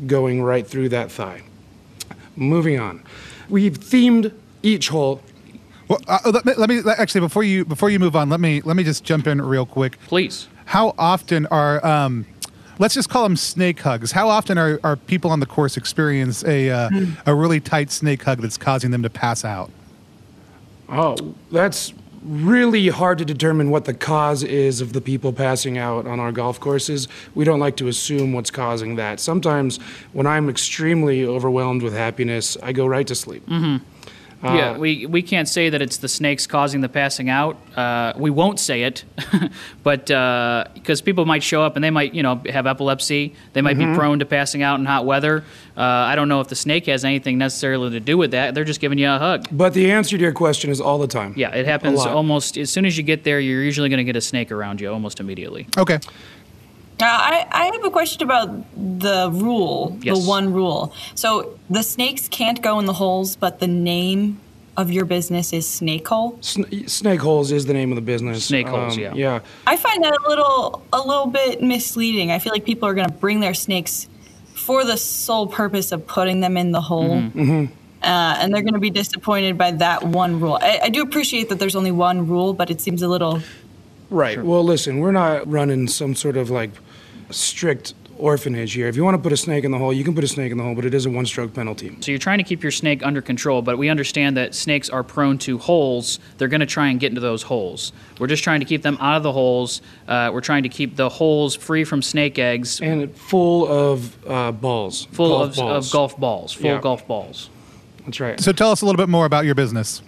going 0.06 0.42
right 0.42 0.66
through 0.66 0.90
that 0.90 1.10
thigh. 1.10 1.42
Moving 2.36 2.78
on. 2.78 3.02
We've 3.48 3.78
themed 3.78 4.32
each 4.62 4.88
hole. 4.88 5.20
Well, 5.88 6.00
uh, 6.06 6.18
let, 6.32 6.44
me, 6.44 6.52
let 6.54 6.68
me 6.68 6.82
actually 6.96 7.22
before 7.22 7.42
you 7.42 7.64
before 7.64 7.90
you 7.90 7.98
move 7.98 8.14
on, 8.14 8.28
let 8.28 8.40
me 8.40 8.60
let 8.60 8.76
me 8.76 8.84
just 8.84 9.04
jump 9.04 9.26
in 9.26 9.40
real 9.40 9.66
quick. 9.66 9.98
Please. 10.00 10.46
How 10.66 10.94
often 10.98 11.46
are 11.46 11.84
um, 11.84 12.26
let's 12.78 12.94
just 12.94 13.08
call 13.08 13.22
them 13.24 13.36
snake 13.36 13.80
hugs? 13.80 14.12
How 14.12 14.28
often 14.28 14.58
are, 14.58 14.80
are 14.84 14.96
people 14.96 15.30
on 15.30 15.40
the 15.40 15.46
course 15.46 15.76
experience 15.76 16.44
a 16.44 16.70
uh, 16.70 16.90
a 17.26 17.34
really 17.34 17.60
tight 17.60 17.90
snake 17.90 18.22
hug 18.22 18.40
that's 18.40 18.56
causing 18.56 18.90
them 18.90 19.02
to 19.02 19.10
pass 19.10 19.44
out? 19.44 19.70
Oh, 20.88 21.34
that's 21.52 21.92
really 22.24 22.88
hard 22.88 23.18
to 23.18 23.24
determine 23.24 23.70
what 23.70 23.84
the 23.84 23.94
cause 23.94 24.42
is 24.42 24.80
of 24.80 24.92
the 24.92 25.00
people 25.00 25.32
passing 25.32 25.78
out 25.78 26.06
on 26.06 26.18
our 26.20 26.32
golf 26.32 26.58
courses. 26.60 27.08
We 27.34 27.44
don't 27.44 27.60
like 27.60 27.76
to 27.76 27.88
assume 27.88 28.32
what's 28.32 28.50
causing 28.50 28.96
that. 28.96 29.20
Sometimes 29.20 29.78
when 30.12 30.26
I'm 30.26 30.48
extremely 30.48 31.24
overwhelmed 31.24 31.82
with 31.82 31.94
happiness, 31.94 32.56
I 32.62 32.72
go 32.72 32.86
right 32.86 33.06
to 33.06 33.14
sleep. 33.14 33.46
Yeah, 34.42 34.76
we, 34.76 35.06
we 35.06 35.22
can't 35.22 35.48
say 35.48 35.70
that 35.70 35.82
it's 35.82 35.96
the 35.96 36.08
snakes 36.08 36.46
causing 36.46 36.80
the 36.80 36.88
passing 36.88 37.28
out. 37.28 37.56
Uh, 37.76 38.12
we 38.16 38.30
won't 38.30 38.60
say 38.60 38.82
it, 38.82 39.04
but 39.82 40.06
because 40.06 41.00
people 41.00 41.24
might 41.24 41.42
show 41.42 41.62
up 41.62 41.76
and 41.76 41.84
they 41.84 41.90
might, 41.90 42.14
you 42.14 42.22
know, 42.22 42.40
have 42.48 42.66
epilepsy. 42.66 43.34
They 43.52 43.62
might 43.62 43.78
be 43.78 43.84
prone 43.94 44.20
to 44.20 44.26
passing 44.26 44.62
out 44.62 44.78
in 44.78 44.86
hot 44.86 45.04
weather. 45.06 45.44
Uh, 45.76 45.82
I 45.82 46.16
don't 46.16 46.28
know 46.28 46.40
if 46.40 46.48
the 46.48 46.56
snake 46.56 46.86
has 46.86 47.04
anything 47.04 47.38
necessarily 47.38 47.90
to 47.90 48.00
do 48.00 48.18
with 48.18 48.32
that. 48.32 48.54
They're 48.54 48.64
just 48.64 48.80
giving 48.80 48.98
you 48.98 49.08
a 49.08 49.18
hug. 49.18 49.46
But 49.52 49.74
the 49.74 49.92
answer 49.92 50.16
to 50.16 50.22
your 50.22 50.32
question 50.32 50.70
is 50.70 50.80
all 50.80 50.98
the 50.98 51.06
time. 51.06 51.34
Yeah, 51.36 51.54
it 51.54 51.66
happens 51.66 52.04
almost 52.04 52.58
as 52.58 52.70
soon 52.70 52.84
as 52.84 52.96
you 52.96 53.04
get 53.04 53.22
there. 53.24 53.38
You're 53.38 53.62
usually 53.62 53.88
going 53.88 53.98
to 53.98 54.04
get 54.04 54.16
a 54.16 54.20
snake 54.20 54.50
around 54.50 54.80
you 54.80 54.90
almost 54.92 55.20
immediately. 55.20 55.68
Okay. 55.76 56.00
Now, 57.00 57.16
I, 57.16 57.46
I 57.50 57.64
have 57.66 57.84
a 57.84 57.90
question 57.90 58.22
about 58.22 58.50
the 58.76 59.30
rule, 59.32 59.96
Yes. 60.02 60.18
the 60.18 60.28
one 60.28 60.52
rule. 60.52 60.92
So 61.14 61.58
the 61.70 61.82
snakes 61.82 62.28
can't 62.28 62.60
go 62.60 62.78
in 62.80 62.86
the 62.86 62.92
holes, 62.92 63.36
but 63.36 63.60
the 63.60 63.68
name 63.68 64.40
of 64.76 64.90
your 64.92 65.04
business 65.04 65.52
is 65.52 65.68
Snake 65.68 66.06
Hole. 66.08 66.38
Sn- 66.40 66.86
snake 66.88 67.20
holes 67.20 67.50
is 67.52 67.66
the 67.66 67.72
name 67.74 67.90
of 67.90 67.96
the 67.96 68.02
business. 68.02 68.44
Snake 68.44 68.68
holes, 68.68 68.96
yeah. 68.96 69.12
Yeah. 69.14 69.40
I 69.66 69.76
find 69.76 70.02
that 70.04 70.12
a 70.12 70.28
little 70.28 70.82
a 70.92 71.00
little 71.00 71.26
bit 71.26 71.60
misleading. 71.62 72.30
I 72.30 72.38
feel 72.38 72.52
like 72.52 72.64
people 72.64 72.88
are 72.88 72.94
going 72.94 73.08
to 73.08 73.12
bring 73.12 73.40
their 73.40 73.54
snakes 73.54 74.08
for 74.54 74.84
the 74.84 74.96
sole 74.96 75.46
purpose 75.48 75.90
of 75.92 76.06
putting 76.06 76.40
them 76.40 76.56
in 76.56 76.72
the 76.72 76.80
hole. 76.80 77.20
Mm-hmm. 77.22 77.72
Uh, 78.02 78.36
and 78.38 78.54
they're 78.54 78.62
going 78.62 78.74
to 78.74 78.80
be 78.80 78.90
disappointed 78.90 79.58
by 79.58 79.72
that 79.72 80.04
one 80.04 80.38
rule. 80.38 80.58
I, 80.60 80.78
I 80.84 80.88
do 80.88 81.02
appreciate 81.02 81.48
that 81.48 81.58
there's 81.58 81.74
only 81.74 81.90
one 81.90 82.28
rule, 82.28 82.52
but 82.54 82.70
it 82.70 82.80
seems 82.80 83.02
a 83.02 83.08
little 83.08 83.40
Right. 84.10 84.42
Well, 84.42 84.64
listen, 84.64 85.00
we're 85.00 85.12
not 85.12 85.46
running 85.50 85.86
some 85.88 86.14
sort 86.14 86.36
of 86.38 86.48
like 86.48 86.70
strict 87.30 87.94
orphanage 88.16 88.72
here. 88.72 88.88
If 88.88 88.96
you 88.96 89.04
want 89.04 89.14
to 89.16 89.22
put 89.22 89.32
a 89.32 89.36
snake 89.36 89.62
in 89.62 89.70
the 89.70 89.78
hole, 89.78 89.92
you 89.92 90.02
can 90.02 90.12
put 90.14 90.24
a 90.24 90.28
snake 90.28 90.50
in 90.50 90.58
the 90.58 90.64
hole, 90.64 90.74
but 90.74 90.84
it 90.84 90.92
is 90.92 91.06
a 91.06 91.10
one 91.10 91.24
stroke 91.24 91.54
penalty. 91.54 91.96
So 92.00 92.10
you're 92.10 92.18
trying 92.18 92.38
to 92.38 92.44
keep 92.44 92.62
your 92.64 92.72
snake 92.72 93.04
under 93.04 93.22
control, 93.22 93.62
but 93.62 93.78
we 93.78 93.88
understand 93.88 94.36
that 94.36 94.56
snakes 94.56 94.90
are 94.90 95.04
prone 95.04 95.38
to 95.38 95.56
holes. 95.58 96.18
They're 96.36 96.48
going 96.48 96.58
to 96.60 96.66
try 96.66 96.88
and 96.88 96.98
get 96.98 97.10
into 97.10 97.20
those 97.20 97.44
holes. 97.44 97.92
We're 98.18 98.26
just 98.26 98.42
trying 98.42 98.58
to 98.58 98.66
keep 98.66 98.82
them 98.82 98.98
out 99.00 99.18
of 99.18 99.22
the 99.22 99.30
holes. 99.32 99.82
Uh, 100.08 100.30
we're 100.32 100.40
trying 100.40 100.64
to 100.64 100.68
keep 100.68 100.96
the 100.96 101.08
holes 101.08 101.54
free 101.54 101.84
from 101.84 102.02
snake 102.02 102.38
eggs, 102.40 102.80
And 102.80 103.14
full 103.16 103.68
of 103.68 104.16
uh, 104.28 104.50
balls. 104.50 105.06
full 105.12 105.28
golf 105.28 105.50
of, 105.50 105.56
balls. 105.56 105.86
of 105.86 105.92
golf 105.92 106.18
balls, 106.18 106.52
full 106.52 106.66
Yeah. 106.66 106.80
golf 106.80 107.06
balls. 107.06 107.50
That's 108.04 108.18
right. 108.18 108.40
So 108.40 108.50
tell 108.52 108.72
us 108.72 108.82
a 108.82 108.86
little 108.86 108.96
bit 108.96 109.08
more 109.08 109.26
about 109.26 109.44
your 109.44 109.54
business. 109.54 110.02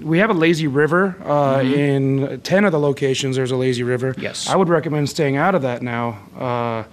We 0.00 0.18
have 0.18 0.30
a 0.30 0.34
lazy 0.34 0.66
river 0.66 1.16
uh, 1.24 1.60
in 1.62 2.40
10 2.42 2.64
of 2.64 2.72
the 2.72 2.78
locations. 2.80 3.36
There's 3.36 3.50
a 3.50 3.56
lazy 3.56 3.82
river. 3.82 4.14
Yes. 4.18 4.48
I 4.48 4.56
would 4.56 4.68
recommend 4.68 5.08
staying 5.08 5.36
out 5.36 5.54
of 5.54 5.62
that 5.62 5.82
now. 5.82 6.18
Uh, 6.38 6.84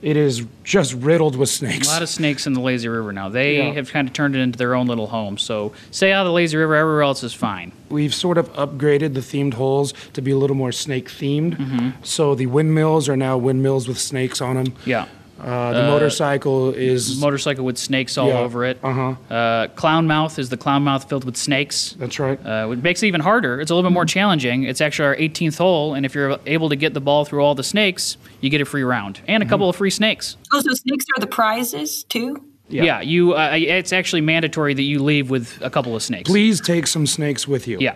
it 0.00 0.16
is 0.16 0.46
just 0.62 0.94
riddled 0.94 1.34
with 1.34 1.48
snakes. 1.48 1.88
A 1.88 1.90
lot 1.90 2.02
of 2.02 2.08
snakes 2.08 2.46
in 2.46 2.52
the 2.52 2.60
lazy 2.60 2.86
river 2.88 3.12
now. 3.12 3.28
They 3.28 3.56
Yeah. 3.56 3.72
have 3.72 3.90
kind 3.90 4.06
of 4.06 4.14
turned 4.14 4.36
it 4.36 4.38
into 4.38 4.56
their 4.56 4.74
own 4.76 4.86
little 4.86 5.08
home. 5.08 5.36
So 5.38 5.72
stay 5.90 6.12
out 6.12 6.20
of 6.24 6.30
the 6.30 6.32
lazy 6.32 6.56
river. 6.56 6.76
Everywhere 6.76 7.02
else 7.02 7.24
is 7.24 7.34
fine. 7.34 7.72
We've 7.88 8.14
sort 8.14 8.38
of 8.38 8.52
upgraded 8.52 9.14
the 9.14 9.20
themed 9.20 9.54
holes 9.54 9.92
to 10.12 10.22
be 10.22 10.30
a 10.30 10.36
little 10.36 10.54
more 10.56 10.70
snake 10.70 11.08
themed. 11.10 11.56
Mm-hmm. 11.58 11.88
So 12.04 12.36
the 12.36 12.46
windmills 12.46 13.08
are 13.08 13.16
now 13.16 13.36
windmills 13.38 13.88
with 13.88 13.98
snakes 13.98 14.40
on 14.40 14.54
them. 14.54 14.74
Yeah. 14.86 15.06
Uh, 15.40 15.72
the 15.72 15.82
motorcycle 15.82 16.70
is. 16.70 17.20
Motorcycle 17.20 17.64
with 17.64 17.78
snakes 17.78 18.18
all 18.18 18.28
Yeah. 18.28 18.38
over 18.40 18.64
it. 18.64 18.78
Uh-huh. 18.82 19.14
Uh, 19.32 19.68
clown 19.68 20.06
mouth 20.06 20.38
is 20.38 20.48
the 20.48 20.56
clown 20.56 20.82
mouth 20.82 21.08
filled 21.08 21.24
with 21.24 21.36
snakes. 21.36 21.94
that's 21.98 22.18
right. 22.18 22.38
Uh, 22.44 22.70
it 22.72 22.82
makes 22.82 23.02
it 23.02 23.06
even 23.06 23.20
harder. 23.20 23.60
It's 23.60 23.70
a 23.70 23.74
little 23.74 23.88
bit 23.88 23.94
more 23.94 24.04
challenging. 24.04 24.64
It's 24.64 24.80
actually 24.80 25.06
our 25.06 25.16
18th 25.16 25.58
hole, 25.58 25.94
and 25.94 26.04
if 26.04 26.14
you're 26.14 26.38
able 26.46 26.68
to 26.68 26.76
get 26.76 26.94
the 26.94 27.00
ball 27.00 27.24
through 27.24 27.42
all 27.42 27.54
the 27.54 27.62
snakes, 27.64 28.16
you 28.40 28.50
get 28.50 28.60
a 28.60 28.64
free 28.64 28.82
round 28.82 29.20
and 29.28 29.42
a 29.42 29.46
couple 29.46 29.68
of 29.68 29.76
free 29.76 29.90
snakes. 29.90 30.36
Oh, 30.52 30.60
so 30.60 30.72
snakes 30.74 31.04
are 31.16 31.20
the 31.20 31.26
prizes 31.26 32.04
too? 32.04 32.44
Yeah, 32.70 33.00
you. 33.00 33.32
Uh, 33.32 33.52
it's 33.54 33.94
actually 33.94 34.20
mandatory 34.20 34.74
that 34.74 34.82
you 34.82 35.02
leave 35.02 35.30
with 35.30 35.58
a 35.62 35.70
couple 35.70 35.96
of 35.96 36.02
snakes. 36.02 36.28
Please 36.28 36.60
take 36.60 36.86
some 36.86 37.06
snakes 37.06 37.48
with 37.48 37.66
you. 37.66 37.78
Yeah. 37.80 37.94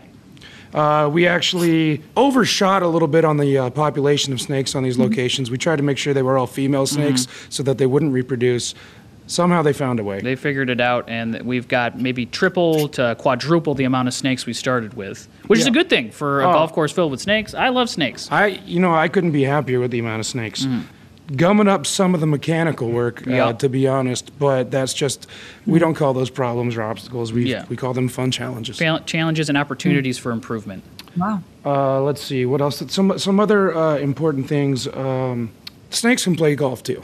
Uh, 0.75 1.09
we 1.13 1.27
actually 1.27 2.03
overshot 2.17 2.83
a 2.83 2.89
little 2.89 3.09
bit 3.09 3.25
on 3.25 3.37
the 3.37 3.59
uh, 3.59 3.71
population 3.71 4.33
of 4.33 4.41
snakes 4.41 4.75
on 4.75 4.83
these 4.83 4.95
Mm-hmm. 4.97 5.03
locations. 5.11 5.51
We 5.51 5.59
tried 5.59 5.77
to 5.77 5.83
make 5.83 5.99
sure 5.99 6.15
they 6.15 6.23
were 6.23 6.39
all 6.39 6.47
female 6.47 6.87
snakes 6.87 7.27
so 7.51 7.63
that 7.65 7.79
they 7.79 7.87
wouldn't 7.87 8.13
reproduce. 8.13 8.75
Somehow 9.27 9.63
they 9.63 9.73
found 9.73 10.01
a 10.01 10.05
way. 10.05 10.21
They 10.21 10.35
figured 10.37 10.69
it 10.69 10.81
out, 10.81 11.09
and 11.09 11.41
we've 11.43 11.69
got 11.69 11.99
maybe 11.99 12.27
triple 12.27 12.89
to 12.89 13.15
quadruple 13.19 13.75
the 13.75 13.85
amount 13.85 14.09
of 14.09 14.15
snakes 14.15 14.45
we 14.47 14.53
started 14.53 14.95
with, 14.95 15.29
which 15.47 15.61
is 15.61 15.67
a 15.67 15.71
good 15.71 15.89
thing 15.89 16.11
for 16.11 16.43
a 16.43 16.49
Oh. 16.49 16.53
golf 16.53 16.73
course 16.73 16.91
filled 16.93 17.13
with 17.13 17.21
snakes. 17.21 17.55
I 17.55 17.69
love 17.69 17.89
snakes. 17.89 18.29
I, 18.33 18.47
you 18.67 18.81
know, 18.81 18.93
I 18.95 19.09
couldn't 19.09 19.31
be 19.33 19.45
happier 19.45 19.79
with 19.81 19.91
the 19.91 20.01
amount 20.01 20.21
of 20.21 20.27
snakes. 20.27 20.67
Gumming 21.37 21.69
up 21.69 21.87
some 21.87 22.15
of 22.15 22.21
the 22.21 22.27
mechanical 22.27 22.91
work, 22.91 23.23
uh, 23.23 23.31
Mm-hmm. 23.31 23.57
To 23.59 23.69
be 23.69 23.87
honest, 23.89 24.37
but 24.39 24.71
that's 24.71 24.93
just, 24.93 25.27
we 25.67 25.79
don't 25.79 25.95
call 25.95 26.13
those 26.13 26.31
problems 26.31 26.77
or 26.77 26.83
obstacles. 26.83 27.33
We, 27.33 27.51
Yeah. 27.51 27.65
we 27.69 27.77
call 27.77 27.95
them 27.95 28.09
fun 28.09 28.31
challenges. 28.31 28.77
Chal- 28.79 29.01
Challenges 29.05 29.49
and 29.49 29.57
opportunities 29.57 30.19
for 30.19 30.33
improvement. 30.33 30.83
Wow. 31.17 31.43
Uh, 31.65 32.03
let's 32.03 32.23
see, 32.23 32.45
what 32.45 32.61
else? 32.61 32.83
Some, 32.89 33.19
some 33.19 33.39
other 33.39 33.75
uh, 33.75 33.97
important 33.99 34.49
things. 34.49 34.89
Um, 34.89 35.51
snakes 35.91 36.25
can 36.25 36.35
play 36.37 36.55
golf 36.57 36.83
too. 36.83 37.03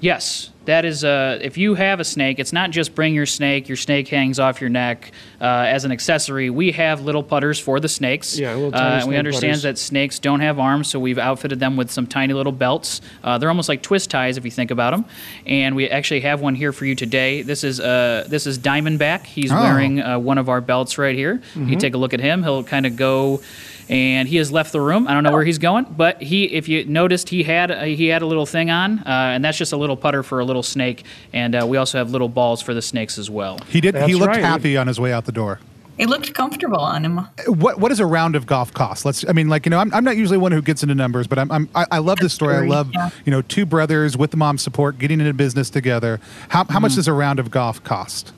Yes, 0.00 0.50
that 0.66 0.84
is. 0.84 1.02
Uh, 1.02 1.38
if 1.42 1.58
you 1.58 1.74
have 1.74 1.98
a 1.98 2.04
snake, 2.04 2.38
it's 2.38 2.52
not 2.52 2.70
just 2.70 2.94
bring 2.94 3.14
your 3.14 3.26
snake. 3.26 3.68
Your 3.68 3.76
snake 3.76 4.06
hangs 4.06 4.38
off 4.38 4.60
your 4.60 4.70
neck 4.70 5.10
uh, 5.40 5.44
as 5.44 5.84
an 5.84 5.90
accessory. 5.90 6.50
We 6.50 6.70
have 6.72 7.00
little 7.00 7.22
putters 7.24 7.58
for 7.58 7.80
the 7.80 7.88
snakes. 7.88 8.38
Yeah, 8.38 8.54
little 8.54 8.68
uh, 8.74 8.78
tiny 8.78 9.00
and 9.00 9.08
we 9.08 9.16
understand 9.16 9.50
putters. 9.54 9.62
that 9.62 9.78
snakes 9.78 10.20
don't 10.20 10.38
have 10.38 10.60
arms, 10.60 10.88
so 10.88 11.00
we've 11.00 11.18
outfitted 11.18 11.58
them 11.58 11.76
with 11.76 11.90
some 11.90 12.06
tiny 12.06 12.32
little 12.32 12.52
belts. 12.52 13.00
Uh, 13.24 13.38
they're 13.38 13.48
almost 13.48 13.68
like 13.68 13.82
twist 13.82 14.08
ties 14.10 14.36
if 14.36 14.44
you 14.44 14.52
think 14.52 14.70
about 14.70 14.92
them. 14.92 15.04
And 15.46 15.74
we 15.74 15.88
actually 15.88 16.20
have 16.20 16.40
one 16.40 16.54
here 16.54 16.72
for 16.72 16.84
you 16.86 16.94
today. 16.94 17.42
This 17.42 17.64
is 17.64 17.80
uh, 17.80 18.24
this 18.28 18.46
is 18.46 18.58
Diamondback. 18.58 19.24
He's 19.26 19.50
Oh. 19.50 19.60
wearing 19.60 20.00
uh, 20.00 20.18
one 20.20 20.38
of 20.38 20.48
our 20.48 20.60
belts 20.60 20.96
right 20.96 21.16
here. 21.16 21.40
You 21.56 21.62
Mm-hmm. 21.62 21.78
take 21.78 21.94
a 21.94 21.98
look 21.98 22.14
at 22.14 22.20
him. 22.20 22.44
He'll 22.44 22.62
kind 22.62 22.86
of 22.86 22.94
go. 22.94 23.40
And 23.88 24.28
he 24.28 24.36
has 24.36 24.52
left 24.52 24.72
the 24.72 24.80
room. 24.80 25.08
I 25.08 25.14
don't 25.14 25.22
know 25.22 25.32
where 25.32 25.44
he's 25.44 25.58
going, 25.58 25.84
but 25.84 26.22
he, 26.22 26.44
if 26.44 26.68
you 26.68 26.84
noticed, 26.84 27.30
he 27.30 27.42
had 27.42 27.70
a, 27.70 27.86
he 27.86 28.08
had 28.08 28.20
a 28.20 28.26
little 28.26 28.44
thing 28.44 28.70
on, 28.70 28.98
uh, 28.98 29.04
and 29.06 29.42
that's 29.42 29.56
just 29.56 29.72
a 29.72 29.78
little 29.78 29.96
putter 29.96 30.22
for 30.22 30.40
a 30.40 30.44
little 30.44 30.62
snake. 30.62 31.04
And 31.32 31.54
uh, 31.54 31.66
we 31.66 31.78
also 31.78 31.96
have 31.96 32.10
little 32.10 32.28
balls 32.28 32.60
for 32.60 32.74
the 32.74 32.82
snakes 32.82 33.16
as 33.16 33.30
well. 33.30 33.58
He 33.68 33.80
did. 33.80 33.96
he 33.96 34.14
looked 34.14 34.34
right. 34.34 34.44
happy 34.44 34.76
on 34.76 34.86
his 34.86 35.00
way 35.00 35.12
out 35.12 35.24
the 35.24 35.32
door. 35.32 35.60
It 35.98 36.08
looked 36.08 36.32
comfortable 36.32 36.78
on 36.78 37.04
him. 37.04 37.18
What 37.46 37.80
what 37.80 37.88
does 37.88 37.98
a 37.98 38.06
round 38.06 38.36
of 38.36 38.46
golf 38.46 38.72
cost? 38.72 39.04
Let's. 39.04 39.28
I 39.28 39.32
mean, 39.32 39.48
like 39.48 39.66
you 39.66 39.70
know, 39.70 39.78
I'm, 39.78 39.92
I'm 39.92 40.04
not 40.04 40.16
usually 40.16 40.38
one 40.38 40.52
who 40.52 40.62
gets 40.62 40.84
into 40.84 40.94
numbers, 40.94 41.26
but 41.26 41.40
I'm, 41.40 41.50
I'm 41.50 41.68
I, 41.74 41.86
I 41.92 41.98
love 41.98 42.18
this 42.18 42.32
story. 42.32 42.54
I 42.54 42.60
love 42.60 42.90
yeah. 42.94 43.10
you 43.24 43.32
know 43.32 43.42
two 43.42 43.66
brothers 43.66 44.16
with 44.16 44.30
the 44.30 44.36
mom 44.36 44.58
support 44.58 44.98
getting 44.98 45.18
into 45.20 45.34
business 45.34 45.70
together. 45.70 46.20
How 46.50 46.64
how 46.64 46.78
much 46.78 46.94
does 46.94 47.08
a 47.08 47.12
round 47.12 47.40
of 47.40 47.50
golf 47.50 47.82
cost? 47.82 48.32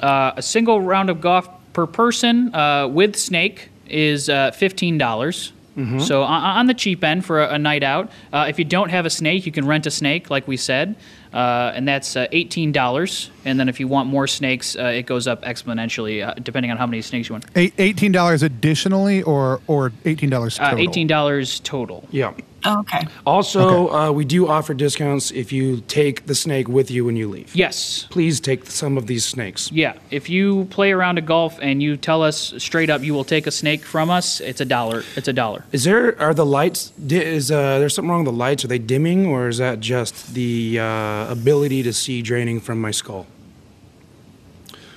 Uh, 0.00 0.32
a 0.36 0.42
single 0.42 0.80
round 0.80 1.10
of 1.10 1.20
golf 1.20 1.48
per 1.72 1.86
person 1.86 2.54
uh, 2.54 2.86
with 2.86 3.16
snake 3.16 3.70
is 3.90 4.28
uh, 4.28 4.50
fifteen 4.52 4.98
dollars. 4.98 5.52
So 5.98 6.24
on, 6.24 6.42
on 6.44 6.66
the 6.66 6.74
cheap 6.74 7.02
end 7.02 7.24
for 7.24 7.42
a, 7.42 7.54
a 7.54 7.58
night 7.58 7.82
out. 7.82 8.10
Uh, 8.34 8.44
if 8.50 8.58
you 8.58 8.66
don't 8.66 8.90
have 8.90 9.06
a 9.06 9.10
snake, 9.10 9.46
you 9.46 9.52
can 9.52 9.66
rent 9.66 9.86
a 9.86 9.90
snake, 9.90 10.28
like 10.28 10.46
we 10.46 10.58
said, 10.58 10.94
uh, 11.32 11.72
and 11.74 11.88
that's 11.88 12.16
uh, 12.16 12.26
eighteen 12.32 12.70
dollars. 12.70 13.30
And 13.46 13.58
then 13.58 13.66
if 13.66 13.80
you 13.80 13.88
want 13.88 14.06
more 14.06 14.26
snakes, 14.26 14.76
uh, 14.76 14.82
it 14.84 15.06
goes 15.06 15.26
up 15.26 15.42
exponentially 15.42 16.26
uh, 16.26 16.34
depending 16.34 16.70
on 16.70 16.76
how 16.76 16.86
many 16.86 17.00
snakes 17.00 17.30
you 17.30 17.32
want. 17.34 17.46
Eight, 17.56 17.72
Eighteen 17.78 18.12
dollars 18.12 18.42
additionally, 18.42 19.22
or 19.22 19.60
or 19.68 19.90
eighteen 20.04 20.28
dollars 20.28 20.58
Uh, 20.60 20.70
total. 20.72 20.80
eighteen 20.84 21.06
dollars 21.06 21.60
total. 21.60 22.06
Yeah. 22.10 22.34
Oh, 22.64 22.80
okay. 22.80 23.06
Also, 23.26 23.88
uh, 23.90 24.10
we 24.12 24.24
do 24.24 24.46
offer 24.46 24.74
discounts 24.74 25.30
if 25.30 25.50
you 25.50 25.80
take 25.88 26.26
the 26.26 26.34
snake 26.34 26.68
with 26.68 26.90
you 26.90 27.04
when 27.06 27.16
you 27.16 27.28
leave. 27.28 27.54
Yes. 27.56 28.06
Please 28.10 28.38
take 28.40 28.66
some 28.66 28.98
of 28.98 29.06
these 29.06 29.24
snakes. 29.24 29.72
Yeah, 29.72 29.94
if 30.10 30.28
you 30.28 30.66
play 30.66 30.92
around 30.92 31.16
a 31.18 31.22
golf 31.22 31.58
and 31.62 31.82
you 31.82 31.96
tell 31.96 32.22
us 32.22 32.52
straight 32.58 32.90
up 32.90 33.02
you 33.02 33.14
will 33.14 33.24
take 33.24 33.46
a 33.46 33.50
snake 33.50 33.82
from 33.84 34.10
us, 34.10 34.40
it's 34.40 34.60
a 34.60 34.64
dollar. 34.66 35.04
It's 35.16 35.28
a 35.28 35.32
dollar. 35.32 35.64
Is 35.72 35.84
there 35.84 36.20
are 36.20 36.34
the 36.34 36.44
lights? 36.46 36.92
Is 37.08 37.50
uh, 37.50 37.78
there 37.78 37.88
something 37.88 38.10
wrong 38.10 38.24
with 38.24 38.32
the 38.34 38.38
lights? 38.38 38.64
Are 38.64 38.68
they 38.68 38.78
dimming, 38.78 39.26
or 39.26 39.48
is 39.48 39.58
that 39.58 39.80
just 39.80 40.34
the 40.34 40.78
uh, 40.80 41.30
ability 41.30 41.82
to 41.84 41.92
see 41.92 42.20
draining 42.20 42.60
from 42.60 42.80
my 42.80 42.90
skull? 42.90 43.26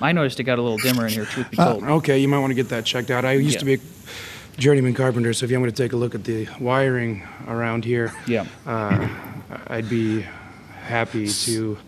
I 0.00 0.12
noticed 0.12 0.38
it 0.38 0.44
got 0.44 0.58
a 0.58 0.62
little 0.62 0.76
dimmer 0.78 1.06
in 1.06 1.12
here. 1.12 1.24
Truth 1.24 1.50
be 1.50 1.58
Uh, 1.58 1.72
told. 1.72 1.84
Okay, 1.84 2.18
you 2.18 2.28
might 2.28 2.40
want 2.40 2.50
to 2.50 2.54
get 2.54 2.68
that 2.68 2.84
checked 2.84 3.10
out. 3.10 3.24
I 3.24 3.32
used 3.32 3.60
to 3.60 3.64
be 3.64 3.74
a 3.74 3.78
journeyman 4.56 4.94
carpenter, 4.94 5.32
so 5.32 5.44
if 5.44 5.50
you 5.50 5.58
want 5.58 5.66
me 5.66 5.72
to 5.72 5.82
take 5.82 5.92
a 5.92 5.96
look 5.96 6.14
at 6.14 6.24
the 6.24 6.48
wiring 6.60 7.22
around 7.48 7.84
here, 7.84 8.12
Yeah. 8.26 8.46
uh, 8.66 9.08
I'd 9.68 9.88
be 9.88 10.24
happy 10.82 11.28
to. 11.28 11.78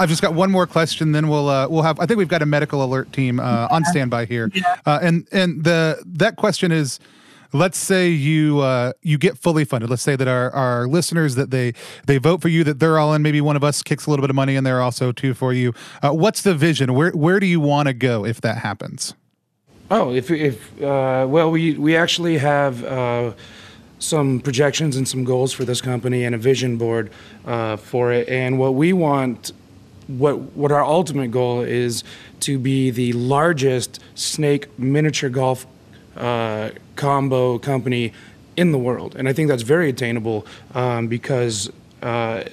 I've 0.00 0.08
just 0.08 0.22
got 0.22 0.34
one 0.34 0.50
more 0.50 0.66
question, 0.66 1.12
then 1.12 1.28
we'll 1.28 1.48
uh, 1.48 1.68
we'll 1.68 1.82
have. 1.82 1.98
I 1.98 2.06
think 2.06 2.18
we've 2.18 2.28
got 2.28 2.42
a 2.42 2.46
medical 2.46 2.84
alert 2.84 3.12
team 3.12 3.40
uh, 3.40 3.66
on 3.70 3.84
standby 3.84 4.26
here, 4.26 4.50
uh, 4.86 4.98
and 5.02 5.26
and 5.32 5.64
the 5.64 6.02
that 6.06 6.36
question 6.36 6.72
is. 6.72 6.98
Let's 7.54 7.78
say 7.78 8.10
you 8.10 8.60
uh, 8.60 8.92
you 9.00 9.16
get 9.16 9.38
fully 9.38 9.64
funded. 9.64 9.88
Let's 9.88 10.02
say 10.02 10.16
that 10.16 10.28
our, 10.28 10.50
our 10.50 10.86
listeners 10.86 11.34
that 11.36 11.50
they 11.50 11.72
they 12.06 12.18
vote 12.18 12.42
for 12.42 12.48
you, 12.48 12.62
that 12.64 12.78
they're 12.78 12.98
all 12.98 13.14
in. 13.14 13.22
Maybe 13.22 13.40
one 13.40 13.56
of 13.56 13.64
us 13.64 13.82
kicks 13.82 14.04
a 14.04 14.10
little 14.10 14.22
bit 14.22 14.28
of 14.28 14.36
money 14.36 14.54
in 14.54 14.64
there 14.64 14.82
also 14.82 15.12
too 15.12 15.32
for 15.32 15.54
you. 15.54 15.72
Uh, 16.02 16.10
what's 16.10 16.42
the 16.42 16.54
vision? 16.54 16.92
Where 16.92 17.10
where 17.12 17.40
do 17.40 17.46
you 17.46 17.58
want 17.58 17.88
to 17.88 17.94
go 17.94 18.26
if 18.26 18.42
that 18.42 18.58
happens? 18.58 19.14
Oh, 19.90 20.12
if 20.12 20.30
if 20.30 20.82
uh, 20.82 21.26
well, 21.28 21.50
we 21.50 21.74
we 21.74 21.96
actually 21.96 22.38
have. 22.38 22.84
Uh, 22.84 23.32
some 23.98 24.40
projections 24.40 24.96
and 24.96 25.08
some 25.08 25.24
goals 25.24 25.52
for 25.52 25.64
this 25.64 25.80
company 25.80 26.24
and 26.24 26.34
a 26.34 26.38
vision 26.38 26.76
board 26.76 27.10
uh, 27.46 27.76
for 27.76 28.12
it. 28.12 28.28
And 28.28 28.58
what 28.58 28.74
we 28.74 28.92
want, 28.92 29.52
what 30.06 30.38
what 30.56 30.70
our 30.70 30.84
ultimate 30.84 31.30
goal 31.30 31.62
is 31.62 32.04
to 32.40 32.58
be 32.58 32.90
the 32.90 33.12
largest 33.14 34.00
snake 34.14 34.78
miniature 34.78 35.30
golf 35.30 35.66
uh, 36.16 36.70
combo 36.96 37.58
company 37.58 38.12
in 38.56 38.72
the 38.72 38.78
world. 38.78 39.14
And 39.16 39.28
I 39.28 39.32
think 39.32 39.48
that's 39.48 39.62
very 39.62 39.88
attainable 39.88 40.46
um, 40.74 41.08
because 41.08 41.72
uh, 42.02 42.44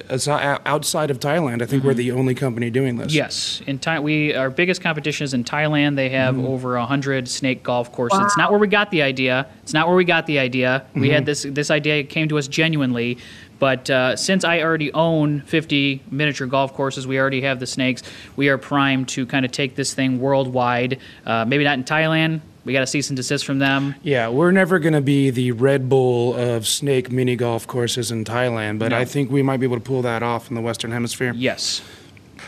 outside 0.65 1.11
of 1.11 1.19
Thailand, 1.19 1.61
I 1.61 1.65
think 1.65 1.83
we're 1.83 1.93
the 1.93 2.11
only 2.11 2.33
company 2.35 2.69
doing 2.69 2.97
this. 2.97 3.13
Yes, 3.13 3.61
in 3.67 3.79
Thai, 3.79 3.99
we 3.99 4.33
our 4.33 4.49
biggest 4.49 4.81
competition 4.81 5.23
is 5.23 5.33
in 5.33 5.43
Thailand. 5.43 5.95
They 5.95 6.09
have 6.09 6.37
over 6.37 6.77
a 6.77 6.85
hundred 6.85 7.27
snake 7.27 7.63
golf 7.63 7.91
courses. 7.91 8.19
It's 8.23 8.37
not 8.37 8.51
where 8.51 8.59
we 8.59 8.67
got 8.67 8.91
the 8.91 9.01
idea. 9.01 9.47
It's 9.63 9.73
not 9.73 9.87
where 9.87 9.95
we 9.95 10.05
got 10.05 10.25
the 10.25 10.39
idea. 10.39 10.85
We 10.95 11.09
had 11.09 11.25
this 11.25 11.43
this 11.43 11.69
idea 11.71 12.03
came 12.03 12.27
to 12.29 12.37
us 12.37 12.47
genuinely, 12.47 13.17
but 13.59 13.89
uh, 13.89 14.15
since 14.15 14.43
I 14.43 14.61
already 14.61 14.91
own 14.93 15.41
50 15.41 16.03
miniature 16.11 16.47
golf 16.47 16.73
courses, 16.73 17.07
we 17.07 17.19
already 17.19 17.41
have 17.41 17.59
the 17.59 17.67
snakes. 17.67 18.03
We 18.35 18.49
are 18.49 18.57
primed 18.57 19.09
to 19.09 19.25
kind 19.25 19.45
of 19.45 19.51
take 19.51 19.75
this 19.75 19.93
thing 19.93 20.19
worldwide. 20.19 20.99
Uh, 21.25 21.45
maybe 21.45 21.63
not 21.63 21.77
in 21.77 21.83
Thailand. 21.83 22.41
We 22.65 22.73
got 22.73 22.81
a 22.83 22.87
cease 22.87 23.09
and 23.09 23.15
desist 23.15 23.45
from 23.45 23.59
them. 23.59 23.95
Yeah, 24.01 24.27
we're 24.29 24.51
never 24.51 24.79
going 24.79 24.93
to 24.93 25.01
be 25.01 25.29
the 25.29 25.51
Red 25.51 25.87
Bull 25.87 26.35
of 26.35 26.65
snake 26.67 27.11
mini 27.11 27.35
golf 27.35 27.67
courses 27.67 28.11
in 28.11 28.25
Thailand, 28.25 28.79
but 28.79 28.89
No. 28.89 28.97
I 28.97 29.05
think 29.05 29.29
we 29.31 29.43
might 29.43 29.57
be 29.59 29.67
able 29.67 29.77
to 29.77 29.83
pull 29.83 30.01
that 30.01 30.23
off 30.23 30.49
in 30.49 30.55
the 30.55 30.61
Western 30.61 30.91
Hemisphere. 30.91 31.31
Yes. 31.35 31.81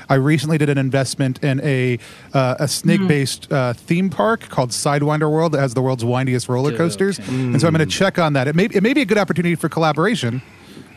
I 0.09 0.15
recently 0.15 0.57
did 0.57 0.69
an 0.69 0.77
investment 0.77 1.43
in 1.43 1.61
a 1.63 1.99
uh, 2.33 2.55
a 2.59 2.67
snake 2.67 3.05
based 3.07 3.51
uh, 3.51 3.73
theme 3.73 4.09
park 4.09 4.41
called 4.49 4.69
Sidewinder 4.71 5.29
World 5.29 5.51
that 5.51 5.59
has 5.59 5.73
the 5.73 5.81
world's 5.81 6.03
windiest 6.05 6.47
roller 6.49 6.75
coasters, 6.75 7.19
and 7.19 7.59
so 7.59 7.67
I'm 7.67 7.73
going 7.73 7.87
to 7.87 7.93
check 7.93 8.17
on 8.17 8.33
that. 8.33 8.47
It 8.47 8.55
may 8.55 8.65
it 8.65 8.83
may 8.83 8.93
be 8.93 9.01
a 9.01 9.05
good 9.05 9.17
opportunity 9.17 9.55
for 9.55 9.69
collaboration. 9.69 10.41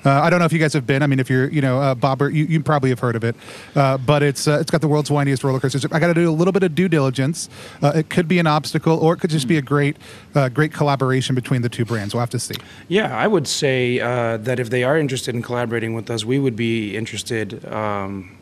Uh, 0.05 0.11
I 0.11 0.31
don't 0.31 0.39
know 0.39 0.45
if 0.45 0.53
you 0.53 0.59
guys 0.59 0.73
have 0.73 0.87
been. 0.87 1.03
I 1.03 1.07
mean, 1.07 1.21
if 1.21 1.29
you're, 1.29 1.49
you 1.51 1.61
know, 1.61 1.81
uh, 1.81 1.95
Bobert, 1.95 2.33
you, 2.33 2.45
you 2.45 2.63
probably 2.63 2.91
have 2.91 3.01
heard 3.01 3.17
of 3.17 3.25
it. 3.25 3.37
Uh, 3.75 3.99
but 3.99 4.23
it's 4.23 4.49
uh, 4.49 4.59
it's 4.61 4.71
got 4.71 4.81
the 4.81 4.89
world's 4.89 5.11
windiest 5.11 5.45
roller 5.45 5.61
coaster. 5.61 5.89
I 5.93 5.99
got 5.99 6.09
to 6.09 6.15
do 6.15 6.29
a 6.29 6.33
little 6.33 6.53
bit 6.53 6.63
of 6.63 6.75
due 6.75 6.89
diligence. 6.89 7.49
Uh, 7.83 7.93
it 7.95 8.09
could 8.09 8.29
be 8.29 8.39
an 8.39 8.47
obstacle, 8.47 8.99
or 8.99 9.15
it 9.15 9.19
could 9.19 9.31
just 9.31 9.49
be 9.49 9.57
a 9.57 9.63
great 9.63 9.97
uh, 10.35 10.49
great 10.49 10.73
collaboration 10.73 11.35
between 11.35 11.63
the 11.63 11.69
two 11.69 11.85
brands. 11.85 12.15
We'll 12.15 12.21
have 12.21 12.31
to 12.31 12.39
see. 12.39 12.55
Yeah, 12.89 13.17
I 13.17 13.27
would 13.27 13.47
say 13.47 14.01
uh, 14.01 14.37
that 14.39 14.59
if 14.59 14.71
they 14.71 14.85
are 14.85 14.99
interested 14.99 15.35
in 15.35 15.43
collaborating 15.43 15.95
with 15.95 16.11
us, 16.11 16.25
we 16.25 16.39
would 16.39 16.57
be 16.57 16.97
interested 16.97 17.65
um, 17.67 18.37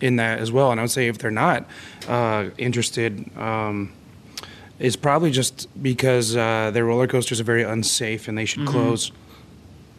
in 0.00 0.16
that 0.16 0.38
as 0.38 0.52
well. 0.52 0.70
And 0.70 0.80
I 0.80 0.84
would 0.84 0.90
say 0.90 1.08
if 1.08 1.18
they're 1.18 1.30
not 1.30 1.66
uh, 2.08 2.50
interested, 2.56 3.36
um, 3.36 3.92
it's 4.78 4.96
probably 4.96 5.30
just 5.30 5.68
because 5.82 6.36
uh, 6.36 6.70
their 6.72 6.84
roller 6.84 7.06
coasters 7.06 7.40
are 7.40 7.44
very 7.44 7.62
unsafe 7.62 8.28
and 8.28 8.38
they 8.38 8.46
should 8.46 8.66
close. 8.66 9.12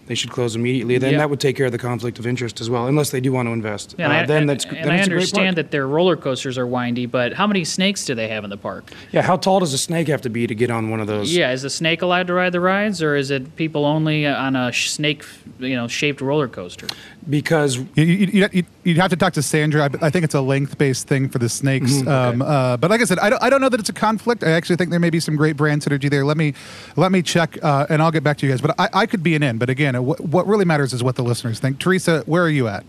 They 0.07 0.15
should 0.15 0.31
close 0.31 0.55
immediately. 0.55 0.97
Then 0.97 1.13
Yeah. 1.13 1.17
that 1.19 1.29
would 1.29 1.39
take 1.39 1.55
care 1.55 1.67
of 1.67 1.71
the 1.71 1.77
conflict 1.77 2.19
of 2.19 2.27
interest 2.27 2.59
as 2.59 2.69
well, 2.69 2.87
unless 2.87 3.11
they 3.11 3.21
do 3.21 3.31
want 3.31 3.47
to 3.47 3.53
invest. 3.53 3.95
Yeah, 3.97 4.05
and 4.05 4.13
Uh, 4.13 4.17
I, 4.17 4.25
then 4.25 4.45
that's 4.47 4.65
and 4.65 4.75
then 4.77 4.89
I 4.91 4.97
it's 4.97 5.07
a 5.07 5.09
great 5.09 5.09
park. 5.09 5.11
understand 5.13 5.55
that 5.57 5.71
their 5.71 5.87
roller 5.87 6.17
coasters 6.17 6.57
are 6.57 6.67
windy, 6.67 7.05
but 7.05 7.33
how 7.33 7.47
many 7.47 7.63
snakes 7.63 8.03
do 8.03 8.13
they 8.15 8.27
have 8.27 8.43
in 8.43 8.49
the 8.49 8.57
park? 8.57 8.91
Yeah, 9.13 9.21
how 9.21 9.37
tall 9.37 9.59
does 9.61 9.73
a 9.73 9.77
snake 9.77 10.07
have 10.09 10.21
to 10.21 10.29
be 10.29 10.47
to 10.47 10.55
get 10.55 10.69
on 10.71 10.89
one 10.89 10.99
of 10.99 11.07
those? 11.07 11.33
Yeah, 11.35 11.51
is 11.53 11.61
the 11.61 11.69
snake 11.69 12.01
allowed 12.01 12.27
to 12.27 12.33
ride 12.33 12.51
the 12.51 12.59
rides, 12.59 13.01
or 13.01 13.15
is 13.15 13.31
it 13.31 13.55
people 13.55 13.85
only 13.85 14.25
on 14.27 14.55
a 14.55 14.71
sh- 14.71 14.89
snake, 14.89 15.23
you 15.59 15.75
know, 15.75 15.87
shaped 15.87 16.19
roller 16.19 16.47
coaster? 16.49 16.87
Because 17.29 17.77
You, 17.77 17.85
you, 17.95 18.03
you, 18.03 18.49
you'd- 18.51 18.67
you'd 18.83 18.97
have 18.97 19.11
to 19.11 19.15
talk 19.15 19.33
to 19.33 19.43
Sandra. 19.43 19.83
I, 19.83 20.07
I 20.07 20.09
think 20.09 20.25
it's 20.25 20.33
a 20.33 20.41
length-based 20.41 21.07
thing 21.07 21.29
for 21.29 21.37
the 21.37 21.49
snakes. 21.49 21.91
Mm-hmm, 21.91 22.07
um, 22.07 22.41
uh, 22.41 22.77
but 22.77 22.89
like 22.89 22.99
I 22.99 23.03
said, 23.03 23.19
I 23.19 23.29
don't, 23.29 23.43
I 23.43 23.49
don't 23.49 23.61
know 23.61 23.69
that 23.69 23.79
it's 23.79 23.89
a 23.89 23.93
conflict. 23.93 24.43
I 24.43 24.51
actually 24.51 24.77
think 24.77 24.89
there 24.89 24.99
may 24.99 25.11
be 25.11 25.19
some 25.19 25.35
great 25.35 25.55
brand 25.55 25.83
synergy 25.83 26.09
there. 26.09 26.25
Let 26.25 26.37
me 26.37 26.55
let 26.95 27.11
me 27.11 27.21
check, 27.21 27.63
uh, 27.63 27.85
and 27.89 28.01
I'll 28.01 28.11
get 28.11 28.23
back 28.23 28.37
to 28.39 28.47
you 28.47 28.51
guys. 28.51 28.59
But 28.61 28.73
I, 28.79 28.89
I 28.93 29.05
could 29.05 29.21
be 29.21 29.35
an 29.35 29.43
in. 29.43 29.59
But 29.59 29.69
again, 29.69 30.03
what, 30.03 30.19
what 30.19 30.47
really 30.47 30.65
matters 30.65 30.93
is 30.93 31.03
what 31.03 31.15
the 31.15 31.23
listeners 31.23 31.59
think. 31.59 31.77
Teresa, 31.79 32.23
where 32.25 32.43
are 32.43 32.49
you 32.49 32.67
at? 32.67 32.83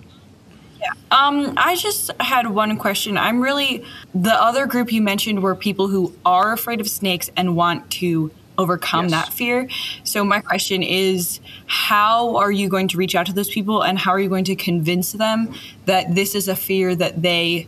Um, 1.10 1.52
I 1.58 1.76
just 1.76 2.10
had 2.18 2.46
one 2.50 2.76
question. 2.78 3.18
I'm 3.18 3.40
really 3.40 3.84
the 4.14 4.32
other 4.32 4.66
group 4.66 4.90
you 4.92 5.02
mentioned 5.02 5.42
were 5.42 5.54
people 5.54 5.88
who 5.88 6.14
are 6.24 6.52
afraid 6.52 6.80
of 6.80 6.88
snakes 6.88 7.30
and 7.36 7.54
want 7.54 7.90
to 7.92 8.30
overcome 8.58 9.08
Yes. 9.08 9.12
that 9.26 9.32
fear. 9.32 9.68
So 10.04 10.24
my 10.24 10.40
question 10.40 10.82
is 10.82 11.40
how 11.66 12.36
are 12.36 12.50
you 12.52 12.68
going 12.68 12.88
to 12.88 12.96
reach 12.98 13.14
out 13.14 13.26
to 13.26 13.32
those 13.32 13.48
people 13.50 13.82
and 13.82 13.98
how 13.98 14.10
are 14.12 14.20
you 14.20 14.28
going 14.28 14.44
to 14.44 14.54
convince 14.56 15.12
them 15.12 15.54
that 15.86 16.14
this 16.14 16.34
is 16.34 16.48
a 16.48 16.56
fear 16.56 16.94
that 16.96 17.22
they 17.22 17.66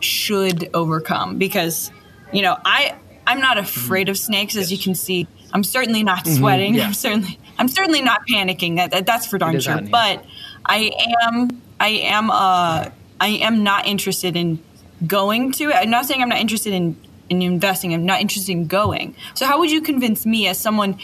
should 0.00 0.70
overcome 0.74 1.38
because 1.38 1.90
you 2.32 2.42
know, 2.42 2.56
I 2.64 2.94
I'm 3.26 3.40
not 3.40 3.58
afraid 3.58 4.08
of 4.08 4.16
snakes 4.18 4.56
as 4.56 4.70
you 4.72 4.78
can 4.78 4.94
see. 4.94 5.26
I'm 5.52 5.64
certainly 5.64 6.02
not 6.04 6.26
sweating. 6.26 6.74
Yeah. 6.74 6.86
I'm 6.86 6.94
certainly 6.94 7.38
I'm 7.58 7.68
certainly 7.68 8.02
not 8.02 8.20
panicking. 8.28 8.76
That, 8.76 8.92
that- 8.92 9.06
that's 9.06 9.26
for 9.26 9.36
darn 9.38 9.58
sure. 9.60 9.80
But 9.82 10.24
I 10.64 10.92
am 11.22 11.60
I 11.80 11.88
am 11.88 12.30
uh 12.30 12.88
I 13.20 13.28
am 13.28 13.62
not 13.64 13.86
interested 13.86 14.36
in 14.36 14.62
going 15.06 15.50
to 15.52 15.64
it. 15.70 15.74
I'm 15.74 15.90
not 15.90 16.06
saying 16.06 16.22
I'm 16.22 16.28
not 16.28 16.38
interested 16.38 16.72
in 16.72 16.96
in 17.30 17.40
investing. 17.40 17.94
I'm 17.94 18.04
not 18.04 18.20
interested 18.20 18.52
in 18.52 18.66
going. 18.66 19.14
So 19.34 19.46
how 19.46 19.58
would 19.58 19.70
you 19.70 19.80
convince 19.80 20.26
me 20.26 20.48
as 20.48 20.58
someone 20.58 20.98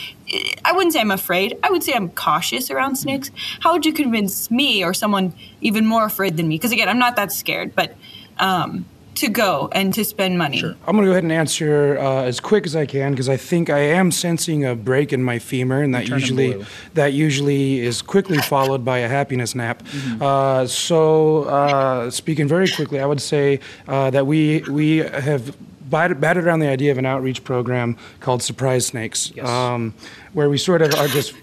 I 0.65 0.73
wouldn't 0.73 0.93
say 0.93 1.01
I'm 1.01 1.13
afraid. 1.13 1.57
I 1.63 1.71
would 1.71 1.85
say 1.85 1.93
I'm 1.95 2.11
cautious 2.11 2.69
around 2.69 2.97
snakes. 2.97 3.31
How 3.61 3.73
would 3.73 3.87
you 3.87 3.93
convince 3.93 4.51
me 4.51 4.85
or 4.85 4.93
someone 4.93 5.33
even 5.61 5.87
more 5.87 6.05
afraid 6.05 6.37
than 6.37 6.49
me? 6.49 6.57
Because 6.57 6.73
again, 6.73 6.89
I'm 6.89 6.99
not 6.99 7.17
that 7.17 7.33
scared, 7.33 7.75
but 7.75 7.95
um 8.39 8.85
to 9.17 9.29
go 9.29 9.69
and 9.73 9.93
to 9.95 10.05
spend 10.05 10.39
money. 10.39 10.59
Sure. 10.59 10.75
I'm 10.87 10.95
going 10.95 11.05
to 11.05 11.07
go 11.07 11.13
ahead 11.13 11.25
and 11.25 11.33
answer 11.33 11.99
uh, 11.99 12.25
as 12.25 12.39
quick 12.39 12.67
as 12.67 12.77
I 12.77 12.87
can 12.87 13.13
because 13.13 13.29
I 13.29 13.37
think 13.37 13.71
I 13.71 13.79
am 13.79 14.11
sensing 14.13 14.65
a 14.65 14.75
break 14.75 15.13
in 15.13 15.23
my 15.23 15.39
femur, 15.39 15.83
and 15.83 15.95
that 15.95 16.07
turning 16.07 16.21
usually 16.21 16.67
that 16.95 17.13
usually 17.13 17.81
is 17.81 18.03
quickly 18.03 18.39
followed 18.39 18.85
by 18.85 18.99
a 18.99 19.09
happiness 19.09 19.55
nap. 19.55 19.83
Uh, 20.21 20.67
so, 20.67 21.45
uh, 21.45 22.11
speaking 22.11 22.47
very 22.47 22.69
quickly, 22.69 23.01
I 23.01 23.07
would 23.07 23.23
say 23.23 23.61
uh, 23.89 24.11
that 24.11 24.27
we 24.27 24.63
we 24.69 24.99
have. 24.99 25.57
Batted, 25.89 26.21
batted 26.21 26.45
around 26.45 26.59
the 26.61 26.69
idea 26.69 26.91
of 26.93 26.99
an 26.99 27.07
outreach 27.07 27.45
program 27.45 27.97
called 28.21 28.43
Surprise 28.43 28.87
Snakes, 28.87 29.33
Yes. 29.35 29.49
um, 29.49 29.95
where 30.33 30.49
we 30.51 30.59
sort 30.59 30.83
of 30.83 30.95
are 30.95 31.09
just 31.09 31.35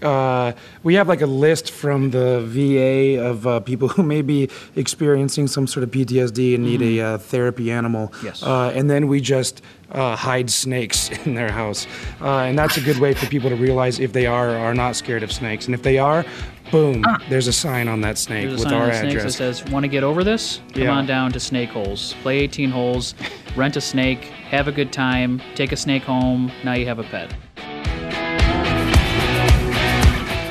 Uh, 0.00 0.52
we 0.84 0.94
have 0.94 1.08
like 1.08 1.22
a 1.22 1.26
list 1.26 1.72
from 1.72 2.10
the 2.12 2.40
VA 2.46 3.18
of 3.20 3.44
uh, 3.48 3.58
people 3.58 3.88
who 3.88 4.04
may 4.04 4.22
be 4.22 4.48
experiencing 4.76 5.48
some 5.48 5.66
sort 5.66 5.82
of 5.82 5.90
PTSD 5.90 6.54
and 6.54 6.62
need 6.62 6.80
a 6.82 7.00
uh, 7.04 7.18
therapy 7.18 7.72
animal. 7.72 8.12
Yes. 8.22 8.40
Uh, 8.44 8.70
and 8.76 8.88
then 8.88 9.08
we 9.08 9.20
just 9.20 9.60
uh, 9.90 10.14
hide 10.14 10.50
snakes 10.50 11.10
in 11.26 11.34
their 11.34 11.50
house. 11.50 11.88
Uh, 12.20 12.46
and 12.46 12.56
that's 12.56 12.76
a 12.76 12.80
good 12.80 12.98
way 13.00 13.12
for 13.12 13.26
people 13.26 13.50
to 13.50 13.56
realize 13.56 13.98
if 13.98 14.12
they 14.12 14.26
are 14.26 14.50
or 14.50 14.58
are 14.58 14.74
not 14.74 14.94
scared 14.94 15.24
of 15.24 15.32
snakes. 15.32 15.66
And 15.66 15.74
if 15.74 15.82
they 15.82 15.98
are, 15.98 16.24
boom, 16.70 17.04
there's 17.28 17.46
a 17.46 17.52
sign 17.52 17.88
on 17.88 18.00
that 18.02 18.18
snake 18.18 18.48
There's 18.48 18.60
a 18.60 18.64
with 18.64 18.70
sign 18.70 18.74
our 18.74 18.82
on 18.84 18.88
the 19.04 19.10
snakes 19.10 19.22
that 19.24 19.32
says, 19.32 19.64
"Want 19.66 19.84
to 19.84 19.88
get 19.88 20.04
over 20.04 20.22
this? 20.24 20.60
Come 20.74 20.82
Yeah. 20.82 20.90
on 20.90 21.06
down 21.06 21.32
to 21.32 21.40
Snake 21.40 21.70
Holes. 21.70 22.14
Play 22.22 22.38
18 22.38 22.70
holes, 22.70 23.14
rent 23.56 23.76
a 23.76 23.80
snake, 23.80 24.24
have 24.50 24.68
a 24.68 24.72
good 24.72 24.92
time, 24.92 25.40
take 25.54 25.72
a 25.72 25.76
snake 25.76 26.02
home. 26.04 26.50
Now 26.64 26.74
you 26.74 26.86
have 26.86 26.98
a 26.98 27.04
pet." 27.04 27.34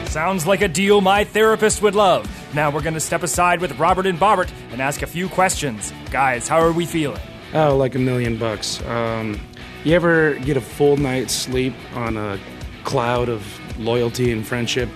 Sounds 0.09 0.47
like 0.47 0.61
a 0.61 0.67
deal 0.67 0.99
my 0.99 1.23
therapist 1.23 1.81
would 1.83 1.93
love. 1.93 2.27
Now 2.55 2.71
we're 2.71 2.81
going 2.81 2.95
to 2.95 2.99
step 2.99 3.21
aside 3.21 3.61
with 3.61 3.77
Robert 3.77 4.07
and 4.07 4.17
Bobert 4.19 4.49
and 4.71 4.81
ask 4.81 5.03
a 5.03 5.07
few 5.07 5.29
questions. 5.29 5.93
Guys, 6.09 6.47
how 6.47 6.59
are 6.59 6.71
we 6.71 6.85
feeling? 6.87 7.21
Oh, 7.53 7.77
like 7.77 7.93
a 7.93 7.99
million 7.99 8.35
bucks. 8.37 8.81
Um, 8.87 9.39
you 9.83 9.93
ever 9.93 10.33
get 10.35 10.57
a 10.57 10.61
full 10.61 10.97
night's 10.97 11.33
sleep 11.33 11.73
on 11.93 12.17
a 12.17 12.39
cloud 12.83 13.29
of 13.29 13.45
loyalty 13.79 14.31
and 14.31 14.45
friendship? 14.47 14.89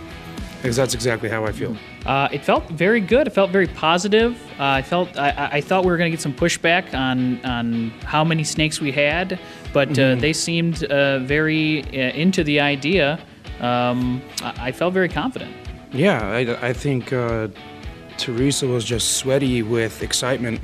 Because 0.61 0.75
that's 0.75 0.93
exactly 0.93 1.27
how 1.27 1.43
I 1.43 1.51
feel. 1.51 1.75
Uh, 2.05 2.27
it 2.31 2.45
felt 2.45 2.69
very 2.69 3.01
good. 3.01 3.25
It 3.25 3.31
felt 3.31 3.49
very 3.49 3.65
positive. 3.67 4.39
Uh, 4.59 4.63
I 4.65 4.81
felt 4.83 5.17
I, 5.17 5.49
I- 5.53 5.61
thought 5.61 5.83
we 5.85 5.89
were 5.91 5.97
going 5.97 6.11
to 6.11 6.15
get 6.15 6.21
some 6.21 6.33
pushback 6.33 6.93
on 6.93 7.43
on 7.43 7.89
how 8.05 8.23
many 8.23 8.43
snakes 8.43 8.79
we 8.79 8.91
had, 8.91 9.39
but 9.73 9.97
uh, 9.97 10.15
they 10.15 10.33
seemed 10.33 10.83
uh, 10.83 11.19
very 11.19 11.81
uh, 11.85 12.13
into 12.15 12.43
the 12.43 12.59
idea. 12.59 13.19
Um, 13.59 14.21
I, 14.43 14.67
I 14.67 14.71
felt 14.71 14.93
very 14.93 15.09
confident. 15.09 15.51
Yeah, 15.93 16.21
I, 16.27 16.67
I 16.69 16.73
think 16.73 17.11
uh, 17.11 17.47
Teresa 18.17 18.67
was 18.67 18.85
just 18.85 19.17
sweaty 19.17 19.63
with 19.63 20.03
excitement 20.03 20.59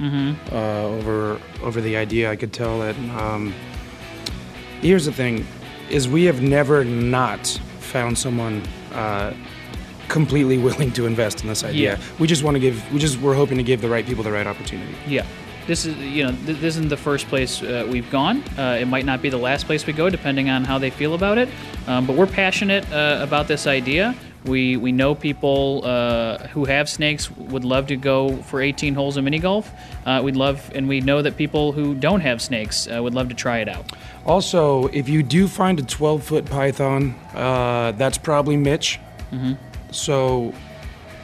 uh, 0.52 0.84
over 0.86 1.40
over 1.64 1.82
the 1.82 1.98
idea. 1.98 2.30
I 2.32 2.36
could 2.36 2.54
tell 2.54 2.80
that. 2.82 2.96
Um, 3.20 3.52
here's 4.82 5.06
the 5.06 5.12
thing: 5.12 5.46
is 5.90 6.08
we 6.08 6.26
have 6.26 6.42
never 6.42 6.84
not 6.86 7.48
found 7.80 8.18
someone 8.18 8.62
uh, 8.94 9.34
completely 10.08 10.58
willing 10.58 10.92
to 10.94 11.06
invest 11.06 11.42
in 11.42 11.48
this 11.48 11.64
idea. 11.64 11.98
Yeah. 11.98 12.04
We 12.20 12.28
just 12.28 12.44
want 12.44 12.56
to 12.56 12.60
give. 12.60 12.92
We 12.92 13.00
just 13.00 13.20
we're 13.20 13.36
hoping 13.36 13.58
to 13.58 13.64
give 13.64 13.82
the 13.82 13.90
right 13.90 14.06
people 14.06 14.24
the 14.24 14.32
right 14.32 14.48
opportunity. 14.48 14.96
Yeah. 15.08 15.26
This 15.68 15.86
is, 15.86 15.98
you 15.98 16.24
know, 16.24 16.32
th- 16.32 16.60
this 16.60 16.78
isn't 16.78 16.88
the 16.88 16.96
first 16.96 17.28
place 17.28 17.62
uh, 17.62 17.86
we've 17.90 18.10
gone. 18.10 18.42
Uh, 18.58 18.78
it 18.80 18.86
might 18.88 19.04
not 19.04 19.22
be 19.22 19.28
the 19.30 19.38
last 19.38 19.66
place 19.66 19.86
we 19.86 19.92
go, 19.92 20.10
depending 20.10 20.50
on 20.50 20.64
how 20.64 20.78
they 20.78 20.90
feel 20.90 21.14
about 21.14 21.38
it. 21.38 21.50
Um, 21.88 22.06
but 22.08 22.16
we're 22.16 22.26
passionate 22.26 22.90
uh, 22.90 23.20
about 23.22 23.50
this 23.50 23.68
idea. 23.68 24.16
We 24.46 24.78
we 24.78 24.94
know 24.94 25.14
people 25.14 25.82
uh, 25.84 26.48
who 26.48 26.64
have 26.64 26.88
snakes 26.88 27.30
would 27.32 27.66
love 27.66 27.88
to 27.88 27.98
go 27.98 28.38
for 28.44 28.62
18 28.62 28.94
holes 28.94 29.18
of 29.18 29.26
mini 29.26 29.40
golf. 29.40 29.70
Uh, 30.06 30.22
we'd 30.24 30.38
love, 30.38 30.72
and 30.74 30.88
we 30.88 31.02
know 31.02 31.22
that 31.22 31.36
people 31.36 31.74
who 31.74 31.94
don't 31.96 32.22
have 32.22 32.42
snakes 32.42 32.88
uh, 32.88 33.04
would 33.04 33.14
love 33.14 33.28
to 33.28 33.36
try 33.36 33.58
it 33.58 33.68
out. 33.68 33.92
Also, 34.26 34.88
if 34.88 35.10
you 35.10 35.22
do 35.22 35.50
find 35.50 35.80
a 35.80 35.84
12 35.84 36.24
foot 36.24 36.46
python, 36.46 37.14
uh, 37.34 37.92
that's 37.94 38.18
probably 38.18 38.56
Mitch. 38.56 39.00
So 39.98 40.54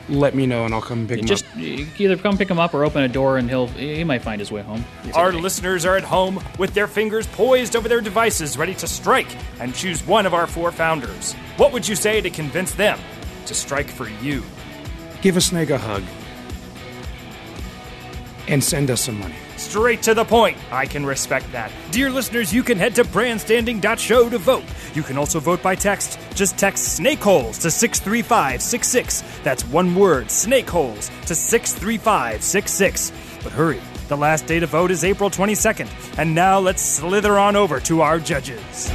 let 0.09 0.35
me 0.35 0.45
know 0.45 0.65
and 0.65 0.73
I'll 0.73 0.81
come 0.81 1.07
pick 1.07 1.19
him 1.19 1.25
Just 1.25 1.45
up. 1.45 1.57
Just 1.57 2.01
either 2.01 2.17
come 2.17 2.37
pick 2.37 2.49
him 2.49 2.59
up 2.59 2.73
or 2.73 2.83
open 2.83 3.03
a 3.03 3.07
door, 3.07 3.37
and 3.37 3.49
he'll 3.49 3.67
he 3.67 4.03
might 4.03 4.21
find 4.21 4.39
his 4.39 4.51
way 4.51 4.61
home. 4.61 4.83
Our 5.13 5.31
listeners 5.31 5.85
are 5.85 5.95
at 5.95 6.03
home 6.03 6.43
with 6.57 6.73
their 6.73 6.87
fingers 6.87 7.27
poised 7.27 7.75
over 7.75 7.87
their 7.87 8.01
devices, 8.01 8.57
ready 8.57 8.73
to 8.75 8.87
strike 8.87 9.27
and 9.59 9.73
choose 9.73 10.05
one 10.05 10.25
of 10.25 10.33
our 10.33 10.47
four 10.47 10.71
founders. 10.71 11.33
What 11.57 11.71
would 11.71 11.87
you 11.87 11.95
say 11.95 12.19
to 12.19 12.29
convince 12.29 12.73
them 12.73 12.99
to 13.45 13.53
strike 13.53 13.89
for 13.89 14.09
you? 14.09 14.43
Give 15.21 15.37
a 15.37 15.41
snake 15.41 15.69
a 15.69 15.77
hug. 15.77 16.03
And 18.47 18.61
send 18.61 18.91
us 18.91 19.01
some 19.01 19.19
money. 19.19 19.35
Straight 19.63 20.03
to 20.03 20.13
the 20.13 20.25
point. 20.25 20.57
I 20.71 20.85
can 20.85 21.05
respect 21.05 21.51
that. 21.53 21.71
Dear 21.91 22.09
listeners, 22.09 22.53
you 22.53 22.63
can 22.63 22.77
head 22.77 22.95
to 22.95 23.03
brandstanding.show 23.03 24.29
to 24.29 24.37
vote. 24.37 24.63
You 24.93 25.03
can 25.03 25.17
also 25.17 25.39
vote 25.39 25.63
by 25.63 25.73
text. 25.73 26.19
Just 26.35 26.57
text 26.57 26.99
snakeholes 26.99 27.61
to 27.61 27.71
63566. 27.71 29.23
That's 29.41 29.63
one 29.65 29.95
word, 29.95 30.27
snakeholes 30.27 31.09
to 31.27 31.33
63566. 31.33 33.11
But 33.41 33.53
hurry, 33.53 33.79
the 34.09 34.17
last 34.17 34.45
day 34.47 34.59
to 34.59 34.67
vote 34.67 34.91
is 34.91 35.03
April 35.03 35.29
22nd. 35.29 35.87
And 36.19 36.35
now 36.35 36.59
let's 36.59 36.81
slither 36.81 37.39
on 37.39 37.55
over 37.55 37.79
to 37.79 38.01
our 38.01 38.19
judges. 38.19 38.91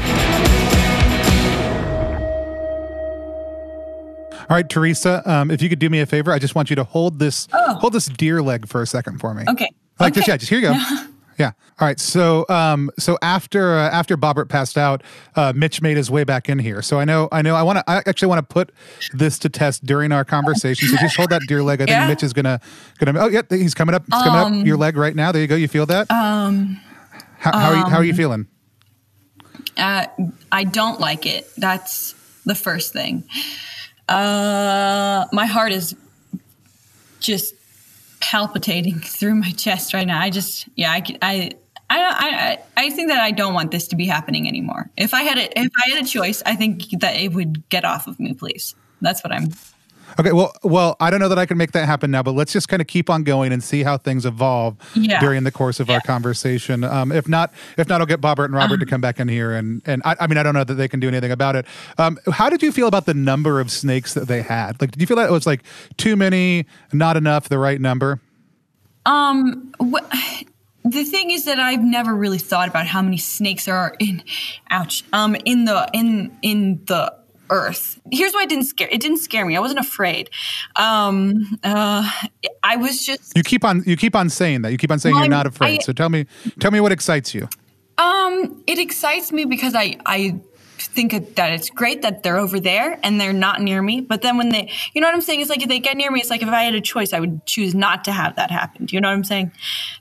All 4.50 4.56
right, 4.56 4.68
Teresa, 4.68 5.22
um, 5.30 5.50
if 5.50 5.60
you 5.60 5.68
could 5.68 5.78
do 5.78 5.90
me 5.90 6.00
a 6.00 6.06
favor, 6.06 6.32
I 6.32 6.38
just 6.38 6.54
want 6.54 6.70
you 6.70 6.76
to 6.76 6.84
hold 6.84 7.18
this 7.18 7.48
hold 7.52 7.92
this 7.94 8.06
deer 8.06 8.42
leg 8.42 8.66
for 8.68 8.80
a 8.80 8.86
second 8.86 9.18
for 9.18 9.34
me. 9.34 9.44
Okay. 9.48 9.68
Like 10.00 10.14
just 10.14 10.24
Okay. 10.24 10.32
yeah, 10.32 10.36
just 10.36 10.50
here 10.50 10.58
you 10.60 10.68
go. 10.68 10.72
yeah. 11.38 11.52
All 11.80 11.86
right. 11.86 11.98
So 12.00 12.44
um 12.48 12.90
so 12.98 13.18
after 13.22 13.74
uh, 13.78 13.90
after 13.90 14.16
Bobert 14.16 14.48
passed 14.48 14.76
out, 14.78 15.02
uh, 15.36 15.52
Mitch 15.54 15.80
made 15.82 15.96
his 15.96 16.10
way 16.10 16.24
back 16.24 16.48
in 16.48 16.58
here. 16.58 16.82
So 16.82 16.98
I 16.98 17.04
know 17.04 17.28
I 17.32 17.42
know 17.42 17.54
I 17.54 17.62
want 17.62 17.78
to 17.78 17.84
I 17.90 18.02
actually 18.06 18.28
want 18.28 18.48
to 18.48 18.52
put 18.52 18.72
this 19.12 19.38
to 19.40 19.48
test 19.48 19.84
during 19.84 20.12
our 20.12 20.24
conversation. 20.24 20.88
So 20.88 20.96
just 20.96 21.16
hold 21.16 21.30
that 21.30 21.42
deer 21.46 21.62
leg. 21.62 21.80
I 21.80 21.86
think 21.86 21.90
Yeah. 21.96 22.08
Mitch 22.08 22.22
is 22.22 22.32
gonna 22.32 22.60
gonna. 22.98 23.18
Oh 23.18 23.28
yeah, 23.28 23.42
he's 23.50 23.74
coming 23.74 23.94
up. 23.94 24.04
He's 24.10 24.22
coming 24.22 24.60
up 24.60 24.66
your 24.66 24.76
leg 24.76 24.96
right 24.96 25.14
now. 25.14 25.32
There 25.32 25.40
you 25.42 25.48
go. 25.48 25.56
You 25.56 25.68
feel 25.68 25.86
that? 25.86 26.10
Um. 26.10 26.80
How, 27.38 27.56
how 27.56 27.70
are 27.70 27.76
you 27.76 27.84
How 27.84 27.96
are 27.98 28.04
you 28.04 28.14
feeling? 28.14 28.46
Uh, 29.76 30.06
I 30.50 30.64
don't 30.64 30.98
like 30.98 31.24
it. 31.24 31.48
That's 31.56 32.14
the 32.44 32.56
first 32.56 32.92
thing. 32.92 33.22
Uh, 34.08 35.26
my 35.32 35.46
heart 35.46 35.70
is 35.70 35.94
just 37.20 37.54
palpitating 38.20 39.00
through 39.04 39.36
my 39.36 39.50
chest 39.52 39.94
right 39.94 40.06
now. 40.06 40.20
I 40.20 40.30
just, 40.30 40.68
yeah, 40.76 40.92
I, 40.92 41.02
I, 41.22 41.52
I, 41.90 41.98
I, 42.00 42.58
I 42.76 42.90
think 42.90 43.08
that 43.08 43.18
I 43.18 43.30
don't 43.30 43.54
want 43.54 43.70
this 43.70 43.88
to 43.88 43.96
be 43.96 44.06
happening 44.06 44.46
anymore. 44.46 44.90
If 44.96 45.14
I 45.14 45.22
had 45.22 45.38
a, 45.38 45.58
if 45.58 45.70
I 45.86 45.90
had 45.90 46.04
a 46.04 46.06
choice, 46.06 46.42
I 46.44 46.54
think 46.54 46.90
that 47.00 47.16
it 47.16 47.32
would 47.32 47.68
get 47.68 47.84
off 47.84 48.06
of 48.06 48.20
me, 48.20 48.34
please. 48.34 48.74
That's 49.00 49.22
what 49.24 49.32
I'm. 49.32 49.50
Okay, 50.20 50.32
well, 50.32 50.52
well, 50.64 50.96
I 50.98 51.10
don't 51.10 51.20
know 51.20 51.28
that 51.28 51.38
I 51.38 51.46
can 51.46 51.56
make 51.58 51.70
that 51.72 51.86
happen 51.86 52.10
now, 52.10 52.24
but 52.24 52.32
let's 52.32 52.52
just 52.52 52.68
kind 52.68 52.82
of 52.82 52.88
keep 52.88 53.08
on 53.08 53.22
going 53.22 53.52
and 53.52 53.62
see 53.62 53.84
how 53.84 53.96
things 53.98 54.26
evolve 54.26 54.76
Yeah. 54.94 55.20
during 55.20 55.44
the 55.44 55.52
course 55.52 55.78
of 55.78 55.90
our 55.90 56.00
conversation. 56.00 56.82
Um, 56.82 57.12
if 57.12 57.28
not, 57.28 57.52
if 57.76 57.88
not, 57.88 58.00
I'll 58.00 58.06
get 58.06 58.20
Bobert 58.20 58.46
and 58.46 58.54
Robert 58.54 58.80
to 58.80 58.86
come 58.86 59.00
back 59.00 59.20
in 59.20 59.28
here, 59.28 59.52
and 59.52 59.80
and 59.86 60.02
I, 60.04 60.16
I 60.20 60.26
mean, 60.26 60.36
I 60.36 60.42
don't 60.42 60.54
know 60.54 60.64
that 60.64 60.74
they 60.74 60.88
can 60.88 60.98
do 60.98 61.06
anything 61.06 61.30
about 61.30 61.54
it. 61.54 61.66
Um, 61.98 62.18
how 62.32 62.50
did 62.50 62.62
you 62.62 62.72
feel 62.72 62.88
about 62.88 63.06
the 63.06 63.14
number 63.14 63.60
of 63.60 63.70
snakes 63.70 64.14
that 64.14 64.26
they 64.26 64.42
had? 64.42 64.80
Like, 64.80 64.90
did 64.90 65.00
you 65.00 65.06
feel 65.06 65.16
that 65.18 65.28
it 65.28 65.32
was 65.32 65.46
like 65.46 65.62
too 65.98 66.16
many, 66.16 66.66
not 66.92 67.16
enough, 67.16 67.48
the 67.48 67.58
right 67.58 67.80
number? 67.80 68.20
Um, 69.06 69.72
wh- 69.80 70.42
the 70.84 71.04
thing 71.04 71.30
is 71.30 71.44
that 71.44 71.60
I've 71.60 71.82
never 71.82 72.14
really 72.14 72.38
thought 72.38 72.68
about 72.68 72.86
how 72.86 73.02
many 73.02 73.18
snakes 73.18 73.66
there 73.66 73.76
are 73.76 73.94
in, 74.00 74.22
ouch, 74.70 75.04
um, 75.12 75.36
in 75.44 75.64
the 75.64 75.88
in 75.92 76.36
in 76.42 76.80
the 76.86 77.14
earth. 77.50 78.00
Here's 78.10 78.32
why 78.32 78.42
it 78.44 78.48
didn't 78.48 78.64
scare. 78.66 78.88
It 78.90 79.00
didn't 79.00 79.18
scare 79.18 79.44
me. 79.46 79.56
I 79.56 79.60
wasn't 79.60 79.80
afraid. 79.80 80.30
Um, 80.76 81.58
uh, 81.64 82.08
I 82.62 82.76
was 82.76 83.04
just 83.04 83.36
You 83.36 83.42
keep 83.42 83.64
on, 83.64 83.82
you 83.86 83.96
keep 83.96 84.14
on 84.16 84.28
saying 84.28 84.62
that. 84.62 84.72
You 84.72 84.78
keep 84.78 84.90
on 84.90 84.98
saying 84.98 85.14
Well, 85.14 85.24
you're 85.24 85.30
not 85.30 85.46
afraid. 85.46 85.80
I- 85.80 85.84
so 85.84 85.92
tell 85.92 86.08
me, 86.08 86.26
tell 86.60 86.70
me 86.70 86.80
what 86.80 86.92
excites 86.92 87.34
you. 87.34 87.48
Um, 87.98 88.62
it 88.66 88.78
excites 88.78 89.32
me 89.32 89.44
because 89.44 89.74
I 89.74 89.96
I 90.06 90.40
think 90.80 91.34
that 91.34 91.52
it's 91.52 91.70
great 91.70 92.02
that 92.02 92.22
they're 92.22 92.36
over 92.38 92.60
there 92.60 93.00
and 93.02 93.20
they're 93.20 93.32
not 93.32 93.60
near 93.60 93.82
me. 93.82 94.00
But 94.00 94.22
then 94.22 94.36
when 94.36 94.50
they, 94.50 94.70
you 94.94 95.00
know 95.00 95.08
what 95.08 95.14
I'm 95.14 95.20
saying? 95.20 95.40
It's 95.40 95.50
like 95.50 95.60
if 95.60 95.68
they 95.68 95.80
get 95.80 95.96
near 95.96 96.08
me, 96.12 96.20
it's 96.20 96.30
like 96.30 96.40
if 96.40 96.48
I 96.48 96.62
had 96.62 96.76
a 96.76 96.80
choice, 96.80 97.12
I 97.12 97.18
would 97.18 97.44
choose 97.46 97.74
not 97.74 98.04
to 98.04 98.12
have 98.12 98.36
that 98.36 98.52
happen. 98.52 98.86
Do 98.86 98.94
you 98.94 99.00
know 99.00 99.08
what 99.08 99.14
I'm 99.14 99.24
saying? 99.24 99.50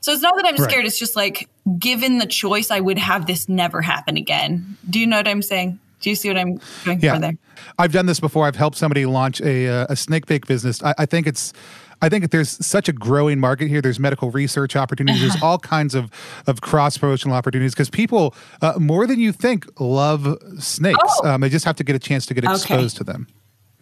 So 0.00 0.12
it's 0.12 0.22
not 0.22 0.36
that 0.36 0.46
I'm 0.46 0.54
Right. 0.54 0.70
scared. 0.70 0.86
It's 0.86 0.96
just 0.98 1.16
like 1.16 1.48
given 1.80 2.18
the 2.18 2.26
choice, 2.26 2.70
I 2.70 2.78
would 2.78 2.98
have 2.98 3.26
this 3.26 3.48
never 3.48 3.82
happen 3.82 4.16
again. 4.16 4.76
Do 4.88 5.00
you 5.00 5.06
know 5.08 5.16
what 5.16 5.26
I'm 5.26 5.42
saying? 5.42 5.80
Do 6.00 6.10
you 6.10 6.16
see 6.16 6.28
what 6.28 6.38
I'm 6.38 6.60
going 6.84 7.00
for 7.00 7.18
there? 7.18 7.32
I've 7.78 7.92
done 7.92 8.06
this 8.06 8.20
before. 8.20 8.46
I've 8.46 8.56
helped 8.56 8.76
somebody 8.76 9.04
launch 9.06 9.40
a 9.40 9.68
uh, 9.68 9.86
a 9.88 9.96
snake 9.96 10.26
bake 10.26 10.46
business. 10.46 10.82
I, 10.82 10.94
I 10.98 11.06
think 11.06 11.26
it's. 11.26 11.52
I 12.00 12.08
think 12.08 12.30
there's 12.30 12.64
such 12.64 12.88
a 12.88 12.92
growing 12.92 13.40
market 13.40 13.66
here. 13.66 13.82
There's 13.82 13.98
medical 13.98 14.30
research 14.30 14.76
opportunities. 14.76 15.20
There's 15.20 15.42
all 15.42 15.58
kinds 15.58 15.96
of, 15.96 16.12
of 16.46 16.60
cross 16.60 16.96
promotional 16.96 17.36
opportunities 17.36 17.74
because 17.74 17.90
people, 17.90 18.36
uh, 18.62 18.74
more 18.78 19.04
than 19.04 19.18
you 19.18 19.32
think, 19.32 19.66
love 19.80 20.38
snakes. 20.60 20.96
Oh. 21.24 21.28
Um, 21.28 21.40
they 21.40 21.48
just 21.48 21.64
have 21.64 21.74
to 21.74 21.82
get 21.82 21.96
a 21.96 21.98
chance 21.98 22.24
to 22.26 22.34
get 22.34 22.44
Okay. 22.44 22.52
exposed 22.54 22.98
to 22.98 23.02
them. 23.04 23.26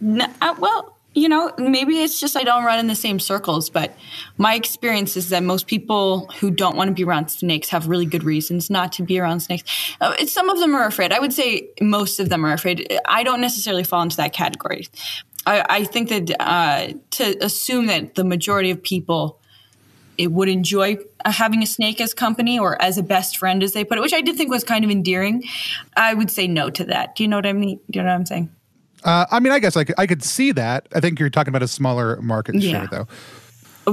No, 0.00 0.26
uh, 0.40 0.54
well, 0.58 0.95
you 1.16 1.30
know, 1.30 1.50
maybe 1.56 2.02
it's 2.02 2.20
just 2.20 2.36
I 2.36 2.44
don't 2.44 2.62
run 2.62 2.78
in 2.78 2.88
the 2.88 2.94
same 2.94 3.18
circles, 3.18 3.70
but 3.70 3.96
my 4.36 4.54
experience 4.54 5.16
is 5.16 5.30
that 5.30 5.42
most 5.42 5.66
people 5.66 6.26
who 6.40 6.50
don't 6.50 6.76
want 6.76 6.88
to 6.88 6.94
be 6.94 7.04
around 7.04 7.28
snakes 7.28 7.70
have 7.70 7.88
really 7.88 8.04
good 8.04 8.22
reasons 8.22 8.68
not 8.68 8.92
to 8.92 9.02
be 9.02 9.18
around 9.18 9.40
snakes. 9.40 9.64
Uh, 9.98 10.14
some 10.26 10.50
of 10.50 10.58
them 10.58 10.74
are 10.74 10.86
afraid. 10.86 11.12
I 11.12 11.18
would 11.18 11.32
say 11.32 11.70
most 11.80 12.20
of 12.20 12.28
them 12.28 12.44
are 12.44 12.52
afraid. 12.52 12.98
I 13.06 13.22
don't 13.22 13.40
necessarily 13.40 13.82
fall 13.82 14.02
into 14.02 14.18
that 14.18 14.34
category. 14.34 14.88
I, 15.46 15.64
I 15.68 15.84
think 15.84 16.10
that 16.10 16.36
uh, 16.38 16.92
to 17.12 17.44
assume 17.44 17.86
that 17.86 18.14
the 18.14 18.24
majority 18.24 18.70
of 18.70 18.82
people 18.82 19.40
it 20.18 20.32
would 20.32 20.48
enjoy 20.48 20.96
uh, 21.24 21.30
having 21.30 21.62
a 21.62 21.66
snake 21.66 22.00
as 22.00 22.14
company 22.14 22.58
or 22.58 22.80
as 22.80 22.98
a 22.98 23.02
best 23.02 23.38
friend, 23.38 23.62
as 23.62 23.72
they 23.72 23.84
put 23.84 23.98
it, 23.98 24.00
which 24.00 24.14
I 24.14 24.20
did 24.20 24.36
think 24.36 24.50
was 24.50 24.64
kind 24.64 24.84
of 24.84 24.90
endearing. 24.90 25.44
I 25.96 26.12
would 26.12 26.30
say 26.30 26.46
no 26.46 26.68
to 26.70 26.84
that. 26.84 27.16
Do 27.16 27.22
you 27.22 27.28
know 27.28 27.36
what 27.36 27.46
I 27.46 27.52
mean? 27.54 27.80
Do 27.90 27.98
you 27.98 28.02
know 28.02 28.10
what 28.10 28.16
I'm 28.16 28.26
saying? 28.26 28.50
Uh, 29.04 29.26
I 29.30 29.40
mean, 29.40 29.52
I 29.52 29.58
guess 29.58 29.76
I 29.76 29.84
could, 29.84 29.94
I 29.98 30.06
could 30.06 30.22
see 30.22 30.52
that. 30.52 30.88
I 30.94 31.00
think 31.00 31.18
you're 31.20 31.30
talking 31.30 31.50
about 31.50 31.62
a 31.62 31.68
smaller 31.68 32.20
market 32.22 32.56
Yeah. 32.56 32.70
share, 32.72 32.88
though. 32.90 33.06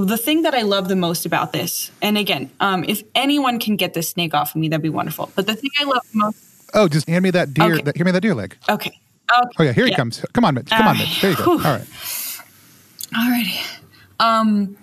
the 0.06 0.18
thing 0.18 0.42
that 0.42 0.56
I 0.56 0.64
love 0.64 0.88
the 0.88 0.96
most 0.96 1.26
about 1.26 1.54
this, 1.54 1.92
and 2.02 2.18
again, 2.18 2.50
um, 2.60 2.84
if 2.88 3.04
anyone 3.14 3.60
can 3.60 3.76
get 3.76 3.94
this 3.94 4.10
snake 4.10 4.34
off 4.34 4.56
of 4.56 4.62
me, 4.62 4.68
that'd 4.70 4.82
be 4.82 4.90
wonderful. 4.90 5.32
But 5.36 5.46
the 5.46 5.56
thing 5.56 5.70
I 5.80 5.84
love 5.84 6.02
the 6.12 6.18
most, 6.20 6.38
Oh, 6.74 6.88
just 6.88 7.08
hand 7.08 7.22
me 7.22 7.30
that 7.32 7.54
deer. 7.54 7.74
Okay. 7.76 7.84
That, 7.84 7.96
hand 7.98 8.06
me 8.08 8.12
that 8.12 8.22
deer 8.22 8.34
leg. 8.34 8.58
okay, 8.68 8.90
okay, 8.90 9.50
Oh 9.60 9.64
yeah, 9.64 9.72
here 9.74 9.86
he 9.86 9.94
comes. 9.94 10.26
Come 10.34 10.46
on, 10.46 10.56
Mitch. 10.56 10.70
Come 10.72 10.88
on, 10.88 10.96
Uh, 10.96 11.00
Mitch. 11.00 11.22
There 11.22 11.30
you 11.32 11.38
go. 11.38 11.44
whew. 11.44 11.52
All 11.66 11.72
right. 11.78 11.88
Alrighty. 13.14 13.60
Um, 14.20 14.78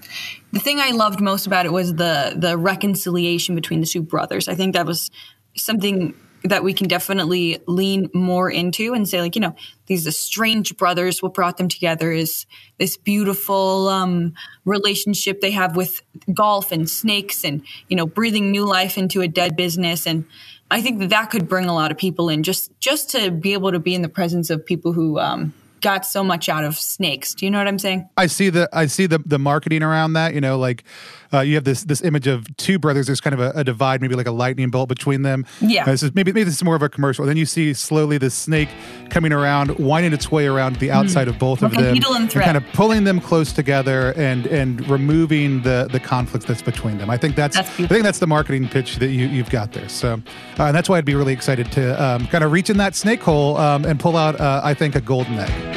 the 0.53 0.61
thing 0.61 0.79
I 0.79 0.91
loved 0.91 1.21
most 1.21 1.47
about 1.47 1.67
it 1.67 1.73
was 1.73 1.95
the 1.95 2.35
the 2.37 2.57
reconciliation 2.57 3.55
between 3.57 3.81
the 3.81 3.87
two 3.87 4.03
brothers. 4.03 4.47
I 4.49 4.55
think 4.55 4.75
that 4.75 4.87
was 4.87 5.11
something 5.57 6.15
that 6.45 6.65
we 6.65 6.73
can 6.73 6.89
definitely 6.89 7.59
lean 7.67 8.09
more 8.15 8.51
into 8.51 8.95
and 8.95 9.09
say, 9.09 9.21
like, 9.21 9.35
you 9.35 9.41
know, 9.41 9.55
these 9.87 10.07
estranged 10.07 10.77
brothers. 10.77 11.23
What 11.23 11.35
brought 11.35 11.57
them 11.57 11.69
together 11.69 12.13
is 12.13 12.47
this 12.79 12.97
beautiful 12.97 13.89
um, 13.89 14.35
relationship 14.65 15.41
they 15.41 15.51
have 15.51 15.77
with 15.77 16.03
golf 16.33 16.73
and 16.73 16.89
snakes, 16.89 17.45
and 17.45 17.63
you 17.89 17.97
know, 17.97 18.07
breathing 18.07 18.51
new 18.51 18.65
life 18.65 18.97
into 18.97 19.21
a 19.21 19.29
dead 19.29 19.57
business. 19.57 20.07
And 20.07 20.25
I 20.71 20.81
think 20.81 21.01
that 21.01 21.11
that 21.11 21.31
could 21.31 21.49
bring 21.49 21.67
a 21.67 21.75
lot 21.75 21.91
of 21.91 21.99
people 21.99 22.29
in 22.29 22.43
just 22.43 22.71
just 22.81 23.11
to 23.11 23.31
be 23.31 23.53
able 23.53 23.73
to 23.73 23.81
be 23.81 23.95
in 23.95 24.03
the 24.03 24.09
presence 24.09 24.51
of 24.51 24.65
people 24.65 24.93
who 24.93 25.19
um, 25.19 25.53
got 25.81 26.07
so 26.07 26.23
much 26.23 26.49
out 26.49 26.65
of 26.65 26.77
snakes. 26.77 27.35
Do 27.35 27.47
you 27.47 27.51
know 27.51 27.59
what 27.59 27.69
I'm 27.69 27.79
saying? 27.79 28.09
I 28.17 28.27
see 28.27 28.51
the 28.51 28.69
I 28.73 28.87
see 28.87 29.07
the 29.07 29.19
the 29.19 29.39
marketing 29.39 29.83
around 29.83 30.15
that. 30.15 30.35
You 30.35 30.41
know, 30.41 30.59
like 30.59 30.85
uh, 31.33 31.41
you 31.41 31.55
have 31.55 31.65
this 31.65 31.85
this 31.85 32.03
image 32.03 32.27
of 32.27 32.47
two 32.57 32.79
brothers. 32.79 33.07
There's 33.07 33.21
kind 33.21 33.35
of 33.35 33.41
a, 33.41 33.53
a 33.55 33.65
divide, 33.65 34.01
maybe 34.01 34.15
like 34.15 34.27
a 34.27 34.33
lightning 34.33 34.71
bolt 34.71 34.89
between 34.89 35.23
them. 35.23 35.47
Yeah. 35.61 35.83
Uh, 35.83 35.93
this 35.93 36.03
is, 36.03 36.15
maybe 36.15 36.33
maybe 36.33 36.45
this 36.45 36.55
is 36.55 36.65
more 36.65 36.77
of 36.77 36.83
a 36.83 36.89
commercial. 36.89 37.25
Then 37.27 37.37
you 37.37 37.47
see 37.47 37.73
slowly 37.75 38.19
the 38.19 38.31
snake 38.31 38.69
coming 39.11 39.33
around, 39.33 39.79
winding 39.79 40.13
its 40.13 40.31
way 40.31 40.47
around 40.47 40.77
the 40.77 40.91
outside 40.91 41.29
of 41.29 41.39
both 41.39 41.63
of 41.63 41.73
Like 41.73 41.81
a 41.81 42.01
them, 42.01 42.15
and 42.15 42.31
kind 42.31 42.57
of 42.57 42.65
pulling 42.73 43.05
them 43.05 43.21
close 43.21 43.53
together 43.53 44.13
and 44.17 44.47
and 44.47 44.89
removing 44.89 45.63
the 45.63 45.89
the 45.91 46.01
conflict 46.01 46.47
that's 46.47 46.63
between 46.63 46.99
them. 46.99 47.11
I 47.11 47.17
think 47.17 47.37
that's, 47.37 47.57
That's 47.57 47.81
I 47.81 47.87
think 47.87 48.03
that's 48.03 48.19
the 48.19 48.27
marketing 48.27 48.69
pitch 48.69 48.97
that 48.97 49.09
you 49.09 49.27
you've 49.27 49.51
got 49.51 49.73
there. 49.73 49.89
So 49.89 50.15
uh, 50.59 50.65
and 50.65 50.75
that's 50.75 50.89
why 50.89 50.99
I'd 50.99 51.05
be 51.05 51.15
really 51.15 51.33
excited 51.33 51.71
to 51.73 52.03
um, 52.03 52.27
kind 52.27 52.45
of 52.45 52.53
reach 52.53 52.71
in 52.71 52.77
that 52.79 52.95
snake 52.95 53.23
hole 53.23 53.57
um, 53.57 53.85
and 53.85 54.01
pull 54.01 54.17
out. 54.17 54.41
Uh, 54.41 54.61
I 54.63 54.75
think 54.75 54.95
a 54.95 55.01
golden 55.01 55.39
egg. 55.39 55.70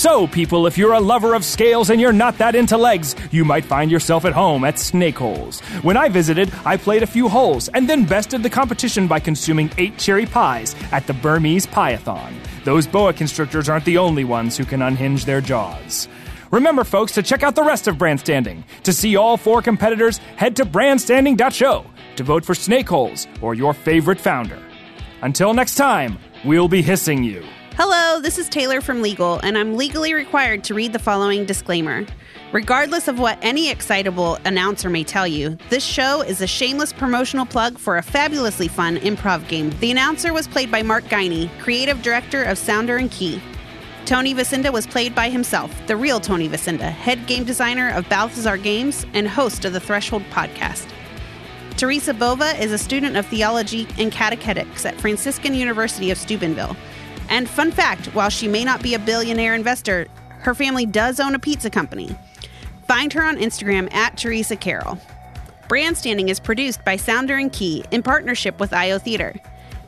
So, 0.00 0.26
people, 0.26 0.66
if 0.66 0.78
you're 0.78 0.94
a 0.94 0.98
lover 0.98 1.34
of 1.34 1.44
scales 1.44 1.90
and 1.90 2.00
you're 2.00 2.10
not 2.10 2.38
that 2.38 2.54
into 2.54 2.78
legs, 2.78 3.14
you 3.30 3.44
might 3.44 3.66
find 3.66 3.90
yourself 3.90 4.24
at 4.24 4.32
home 4.32 4.64
at 4.64 4.78
Snake 4.78 5.18
Holes. 5.18 5.60
When 5.82 5.98
I 5.98 6.08
visited, 6.08 6.50
I 6.64 6.78
played 6.78 7.02
a 7.02 7.06
few 7.06 7.28
holes 7.28 7.68
and 7.68 7.86
then 7.86 8.06
bested 8.06 8.42
the 8.42 8.48
competition 8.48 9.06
by 9.06 9.20
consuming 9.20 9.70
eight 9.76 9.98
cherry 9.98 10.24
pies 10.24 10.74
at 10.90 11.06
the 11.06 11.12
Burmese 11.12 11.66
Pie-a-thon. 11.66 12.34
Those 12.64 12.86
boa 12.86 13.12
constrictors 13.12 13.68
aren't 13.68 13.84
the 13.84 13.98
only 13.98 14.24
ones 14.24 14.56
who 14.56 14.64
can 14.64 14.80
unhinge 14.80 15.26
their 15.26 15.42
jaws. 15.42 16.08
Remember, 16.50 16.82
folks, 16.82 17.12
to 17.12 17.22
check 17.22 17.42
out 17.42 17.54
the 17.54 17.62
rest 17.62 17.86
of 17.86 17.98
Brandstanding. 17.98 18.64
To 18.84 18.94
see 18.94 19.16
all 19.16 19.36
four 19.36 19.60
competitors, 19.60 20.16
head 20.16 20.56
to 20.56 20.64
brandstanding.show 20.64 21.84
to 22.16 22.22
vote 22.22 22.46
for 22.46 22.54
Snake 22.54 22.88
Holes 22.88 23.26
or 23.42 23.52
your 23.52 23.74
favorite 23.74 24.18
founder. 24.18 24.62
Until 25.20 25.52
next 25.52 25.74
time, 25.74 26.16
we'll 26.42 26.68
be 26.68 26.80
hissing 26.80 27.22
you. 27.22 27.44
Hello, 27.82 28.20
this 28.20 28.36
is 28.36 28.46
Taylor 28.50 28.82
from 28.82 29.00
Legal, 29.00 29.40
and 29.42 29.56
I'm 29.56 29.74
legally 29.74 30.12
required 30.12 30.62
to 30.64 30.74
read 30.74 30.92
the 30.92 30.98
following 30.98 31.46
disclaimer. 31.46 32.04
Regardless 32.52 33.08
of 33.08 33.18
what 33.18 33.38
any 33.40 33.70
excitable 33.70 34.36
announcer 34.44 34.90
may 34.90 35.02
tell 35.02 35.26
you, 35.26 35.56
this 35.70 35.82
show 35.82 36.20
is 36.20 36.42
a 36.42 36.46
shameless 36.46 36.92
promotional 36.92 37.46
plug 37.46 37.78
for 37.78 37.96
a 37.96 38.02
fabulously 38.02 38.68
fun 38.68 38.98
improv 38.98 39.48
game. 39.48 39.70
The 39.80 39.90
announcer 39.90 40.34
was 40.34 40.46
played 40.46 40.70
by 40.70 40.82
Mark 40.82 41.04
Guiney, 41.04 41.48
creative 41.58 42.02
director 42.02 42.44
of 42.44 42.58
Sounder 42.58 42.98
and 42.98 43.10
Key. 43.10 43.40
Tony 44.04 44.34
Vasinda 44.34 44.70
was 44.70 44.86
played 44.86 45.14
by 45.14 45.30
himself, 45.30 45.74
the 45.86 45.96
real 45.96 46.20
Tony 46.20 46.50
Vasinda, 46.50 46.90
head 46.90 47.26
game 47.26 47.44
designer 47.44 47.88
of 47.92 48.06
Balthazar 48.10 48.58
Games 48.58 49.06
and 49.14 49.26
host 49.26 49.64
of 49.64 49.72
the 49.72 49.80
Threshold 49.80 50.24
podcast. 50.30 50.86
Teresa 51.78 52.12
Bova 52.12 52.62
is 52.62 52.72
a 52.72 52.78
student 52.78 53.16
of 53.16 53.24
theology 53.24 53.88
and 53.96 54.12
catechetics 54.12 54.84
at 54.84 55.00
Franciscan 55.00 55.54
University 55.54 56.10
of 56.10 56.18
Steubenville. 56.18 56.76
And 57.30 57.48
fun 57.48 57.70
fact 57.70 58.06
while 58.08 58.28
she 58.28 58.48
may 58.48 58.64
not 58.64 58.82
be 58.82 58.94
a 58.94 58.98
billionaire 58.98 59.54
investor, 59.54 60.08
her 60.40 60.54
family 60.54 60.84
does 60.84 61.20
own 61.20 61.34
a 61.34 61.38
pizza 61.38 61.70
company. 61.70 62.14
Find 62.86 63.12
her 63.12 63.22
on 63.22 63.36
Instagram 63.36 63.92
at 63.94 64.18
Teresa 64.18 64.56
Carroll. 64.56 64.98
Brandstanding 65.68 66.28
is 66.28 66.40
produced 66.40 66.84
by 66.84 66.96
Sounder 66.96 67.36
and 67.36 67.52
Key 67.52 67.84
in 67.92 68.02
partnership 68.02 68.58
with 68.58 68.72
IO 68.72 68.98
Theater. 68.98 69.34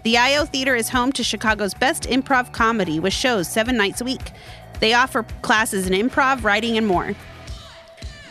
The 0.05 0.17
IO 0.17 0.45
Theater 0.45 0.77
is 0.77 0.89
home 0.89 1.11
to 1.13 1.25
Chicago's 1.25 1.75
best 1.75 2.05
improv 2.05 2.53
comedy 2.53 3.01
with 3.01 3.13
shows 3.13 3.49
seven 3.49 3.77
nights 3.77 4.01
a 4.01 4.05
week. 4.05 4.31
They 4.79 4.95
offer 4.95 5.25
classes 5.43 5.89
in 5.89 5.93
improv, 5.93 6.45
writing, 6.45 6.77
and 6.77 6.87
more. 6.87 7.13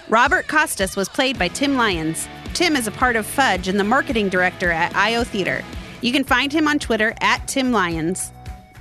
Robert 0.07 0.47
Costas 0.47 0.95
was 0.95 1.09
played 1.09 1.37
by 1.37 1.49
Tim 1.49 1.75
Lyons. 1.75 2.27
Tim 2.53 2.75
is 2.75 2.87
a 2.87 2.91
part 2.91 3.15
of 3.15 3.25
Fudge 3.25 3.67
and 3.67 3.79
the 3.79 3.83
marketing 3.83 4.29
director 4.29 4.71
at 4.71 4.95
IO 4.95 5.23
Theater. 5.23 5.63
You 6.01 6.11
can 6.11 6.23
find 6.23 6.51
him 6.51 6.67
on 6.67 6.79
Twitter 6.79 7.13
at 7.21 7.47
Tim 7.47 7.71
Lyons. 7.71 8.31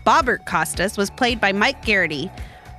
Bobert 0.04 0.44
Costas 0.44 0.96
was 0.96 1.10
played 1.10 1.40
by 1.40 1.52
Mike 1.52 1.84
Garrity. 1.84 2.30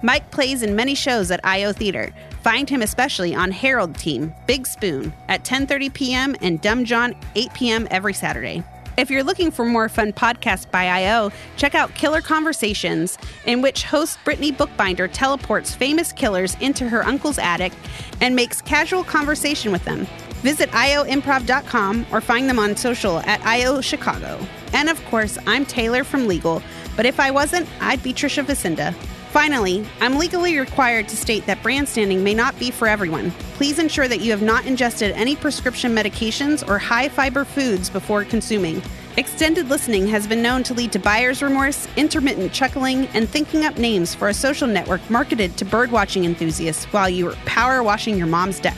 Mike 0.01 0.31
plays 0.31 0.63
in 0.63 0.75
many 0.75 0.95
shows 0.95 1.29
at 1.29 1.39
IO 1.45 1.71
Theater. 1.71 2.11
Find 2.41 2.69
him 2.69 2.81
especially 2.81 3.35
on 3.35 3.51
Herald 3.51 3.95
Team, 3.95 4.33
Big 4.47 4.65
Spoon, 4.65 5.13
at 5.29 5.43
10:30 5.43 5.93
p.m. 5.93 6.35
and 6.41 6.59
Dumb 6.61 6.85
John 6.85 7.15
8 7.35 7.53
p.m. 7.53 7.87
every 7.91 8.13
Saturday. 8.13 8.63
If 8.97 9.09
you're 9.09 9.23
looking 9.23 9.51
for 9.51 9.63
more 9.63 9.87
fun 9.87 10.11
podcasts 10.11 10.69
by 10.69 10.85
IO, 10.85 11.31
check 11.55 11.75
out 11.75 11.93
Killer 11.95 12.21
Conversations, 12.21 13.17
in 13.45 13.61
which 13.61 13.83
host 13.83 14.19
Brittany 14.25 14.51
Bookbinder 14.51 15.07
teleports 15.07 15.73
famous 15.73 16.11
killers 16.11 16.57
into 16.59 16.89
her 16.89 17.03
uncle's 17.03 17.39
attic 17.39 17.71
and 18.19 18.35
makes 18.35 18.61
casual 18.61 19.03
conversation 19.03 19.71
with 19.71 19.85
them. 19.85 20.05
Visit 20.41 20.69
ioimprov.com 20.71 22.05
or 22.11 22.19
find 22.19 22.49
them 22.49 22.59
on 22.59 22.75
social 22.75 23.19
at 23.19 23.45
IO 23.45 23.79
Chicago. 23.79 24.39
And 24.73 24.89
of 24.89 25.03
course, 25.05 25.37
I'm 25.47 25.65
Taylor 25.65 26.03
from 26.03 26.27
Legal, 26.27 26.61
but 26.95 27.05
if 27.05 27.19
I 27.19 27.31
wasn't, 27.31 27.67
I'd 27.79 28.03
be 28.03 28.13
Tricia 28.13 28.43
Vasinda. 28.43 28.93
Finally, 29.31 29.85
I'm 30.01 30.17
legally 30.17 30.57
required 30.59 31.07
to 31.07 31.15
state 31.15 31.45
that 31.45 31.63
brand 31.63 31.87
standing 31.87 32.21
may 32.21 32.33
not 32.33 32.59
be 32.59 32.69
for 32.69 32.87
everyone. 32.87 33.31
Please 33.53 33.79
ensure 33.79 34.09
that 34.09 34.19
you 34.19 34.31
have 34.31 34.41
not 34.41 34.65
ingested 34.65 35.11
any 35.13 35.37
prescription 35.37 35.95
medications 35.95 36.67
or 36.67 36.77
high 36.77 37.07
fiber 37.07 37.45
foods 37.45 37.89
before 37.89 38.25
consuming. 38.25 38.81
Extended 39.17 39.69
listening 39.69 40.07
has 40.07 40.27
been 40.27 40.41
known 40.41 40.63
to 40.63 40.73
lead 40.73 40.91
to 40.91 40.99
buyer's 40.99 41.41
remorse, 41.41 41.87
intermittent 41.95 42.51
chuckling, 42.51 43.07
and 43.13 43.29
thinking 43.29 43.65
up 43.65 43.77
names 43.77 44.13
for 44.13 44.29
a 44.29 44.33
social 44.33 44.67
network 44.67 45.01
marketed 45.09 45.55
to 45.57 45.65
birdwatching 45.65 46.25
enthusiasts 46.25 46.85
while 46.85 47.09
you 47.09 47.25
were 47.25 47.35
power 47.45 47.83
washing 47.83 48.17
your 48.17 48.27
mom's 48.27 48.59
deck. 48.59 48.75